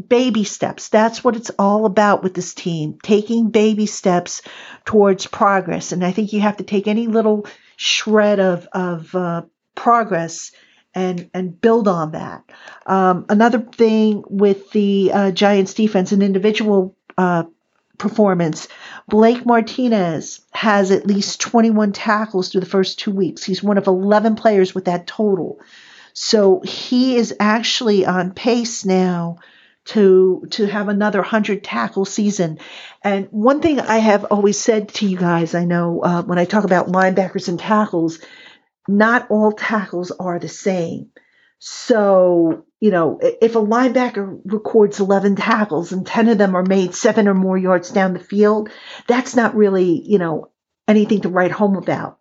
baby 0.07 0.43
steps. 0.43 0.89
That's 0.89 1.23
what 1.23 1.35
it's 1.35 1.51
all 1.59 1.85
about 1.85 2.23
with 2.23 2.33
this 2.33 2.53
team, 2.53 2.97
taking 3.03 3.49
baby 3.49 3.85
steps 3.85 4.41
towards 4.85 5.27
progress. 5.27 5.91
And 5.91 6.03
I 6.03 6.11
think 6.11 6.33
you 6.33 6.41
have 6.41 6.57
to 6.57 6.63
take 6.63 6.87
any 6.87 7.07
little 7.07 7.45
shred 7.75 8.39
of, 8.39 8.67
of 8.71 9.13
uh, 9.15 9.43
progress 9.75 10.51
and 10.93 11.29
and 11.33 11.59
build 11.59 11.87
on 11.87 12.11
that. 12.11 12.43
Um, 12.85 13.25
another 13.29 13.59
thing 13.59 14.23
with 14.27 14.71
the 14.71 15.11
uh, 15.13 15.31
Giants 15.31 15.73
defense, 15.73 16.11
an 16.11 16.21
individual 16.21 16.95
uh, 17.17 17.43
performance. 17.97 18.67
Blake 19.07 19.45
Martinez 19.45 20.41
has 20.51 20.91
at 20.91 21.05
least 21.05 21.39
21 21.39 21.93
tackles 21.93 22.49
through 22.49 22.61
the 22.61 22.67
first 22.67 22.99
two 22.99 23.11
weeks. 23.11 23.43
He's 23.43 23.63
one 23.63 23.77
of 23.77 23.87
11 23.87 24.35
players 24.35 24.73
with 24.73 24.85
that 24.85 25.07
total. 25.07 25.59
So 26.13 26.61
he 26.61 27.15
is 27.15 27.33
actually 27.39 28.05
on 28.05 28.33
pace 28.33 28.83
now 28.83 29.37
to 29.83 30.45
to 30.51 30.67
have 30.67 30.89
another 30.89 31.19
100 31.19 31.63
tackle 31.63 32.05
season. 32.05 32.59
And 33.03 33.27
one 33.31 33.61
thing 33.61 33.79
I 33.79 33.97
have 33.97 34.25
always 34.25 34.59
said 34.59 34.89
to 34.95 35.07
you 35.07 35.17
guys, 35.17 35.55
I 35.55 35.65
know 35.65 36.01
uh, 36.01 36.23
when 36.23 36.37
I 36.37 36.45
talk 36.45 36.63
about 36.63 36.87
linebackers 36.87 37.47
and 37.47 37.59
tackles, 37.59 38.19
not 38.87 39.29
all 39.29 39.51
tackles 39.51 40.11
are 40.11 40.39
the 40.39 40.49
same. 40.49 41.11
So, 41.63 42.65
you 42.79 42.89
know, 42.89 43.19
if 43.21 43.55
a 43.55 43.59
linebacker 43.59 44.41
records 44.45 44.99
11 44.99 45.35
tackles 45.35 45.91
and 45.91 46.05
10 46.05 46.29
of 46.29 46.37
them 46.39 46.55
are 46.55 46.65
made 46.65 46.95
seven 46.95 47.27
or 47.27 47.35
more 47.35 47.57
yards 47.57 47.91
down 47.91 48.13
the 48.13 48.19
field, 48.19 48.69
that's 49.07 49.35
not 49.35 49.55
really, 49.55 50.01
you 50.03 50.17
know, 50.17 50.49
anything 50.87 51.21
to 51.21 51.29
write 51.29 51.51
home 51.51 51.75
about. 51.75 52.17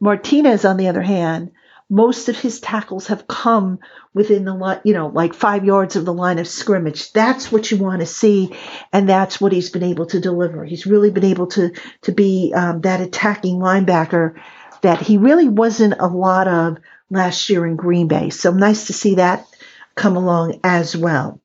Martinez, 0.00 0.64
on 0.64 0.78
the 0.78 0.88
other 0.88 1.02
hand, 1.02 1.52
most 1.90 2.28
of 2.28 2.38
his 2.38 2.60
tackles 2.60 3.06
have 3.06 3.26
come 3.26 3.78
within 4.12 4.44
the 4.44 4.54
line, 4.54 4.80
you 4.84 4.92
know, 4.92 5.06
like 5.08 5.32
five 5.32 5.64
yards 5.64 5.96
of 5.96 6.04
the 6.04 6.12
line 6.12 6.38
of 6.38 6.46
scrimmage. 6.46 7.12
That's 7.12 7.50
what 7.50 7.70
you 7.70 7.78
want 7.78 8.00
to 8.00 8.06
see, 8.06 8.54
and 8.92 9.08
that's 9.08 9.40
what 9.40 9.52
he's 9.52 9.70
been 9.70 9.82
able 9.82 10.06
to 10.06 10.20
deliver. 10.20 10.64
He's 10.64 10.86
really 10.86 11.10
been 11.10 11.24
able 11.24 11.46
to 11.48 11.72
to 12.02 12.12
be 12.12 12.52
um, 12.54 12.82
that 12.82 13.00
attacking 13.00 13.56
linebacker 13.56 14.40
that 14.82 15.00
he 15.00 15.16
really 15.16 15.48
wasn't 15.48 15.94
a 15.98 16.06
lot 16.06 16.46
of 16.46 16.78
last 17.10 17.48
year 17.48 17.66
in 17.66 17.76
Green 17.76 18.06
Bay. 18.06 18.30
So 18.30 18.52
nice 18.52 18.88
to 18.88 18.92
see 18.92 19.16
that 19.16 19.46
come 19.94 20.16
along 20.16 20.60
as 20.62 20.96
well. 20.96 21.40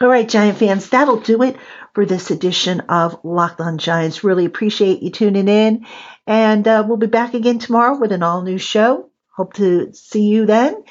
All 0.00 0.08
right, 0.08 0.28
Giant 0.28 0.58
fans, 0.58 0.88
that'll 0.88 1.20
do 1.20 1.42
it 1.42 1.56
for 1.94 2.06
this 2.06 2.30
edition 2.30 2.80
of 2.88 3.20
Locked 3.22 3.60
On 3.60 3.76
Giants. 3.76 4.24
Really 4.24 4.46
appreciate 4.46 5.02
you 5.02 5.10
tuning 5.10 5.48
in, 5.48 5.86
and 6.26 6.66
uh, 6.66 6.84
we'll 6.88 6.96
be 6.96 7.06
back 7.06 7.34
again 7.34 7.58
tomorrow 7.58 7.98
with 7.98 8.10
an 8.12 8.22
all 8.22 8.42
new 8.42 8.58
show. 8.58 9.11
Hope 9.42 9.54
to 9.54 9.92
see 9.92 10.22
you 10.22 10.46
then. 10.46 10.84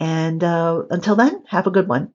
And 0.00 0.42
uh, 0.42 0.84
until 0.88 1.14
then, 1.14 1.44
have 1.48 1.66
a 1.66 1.70
good 1.70 1.88
one. 1.88 2.14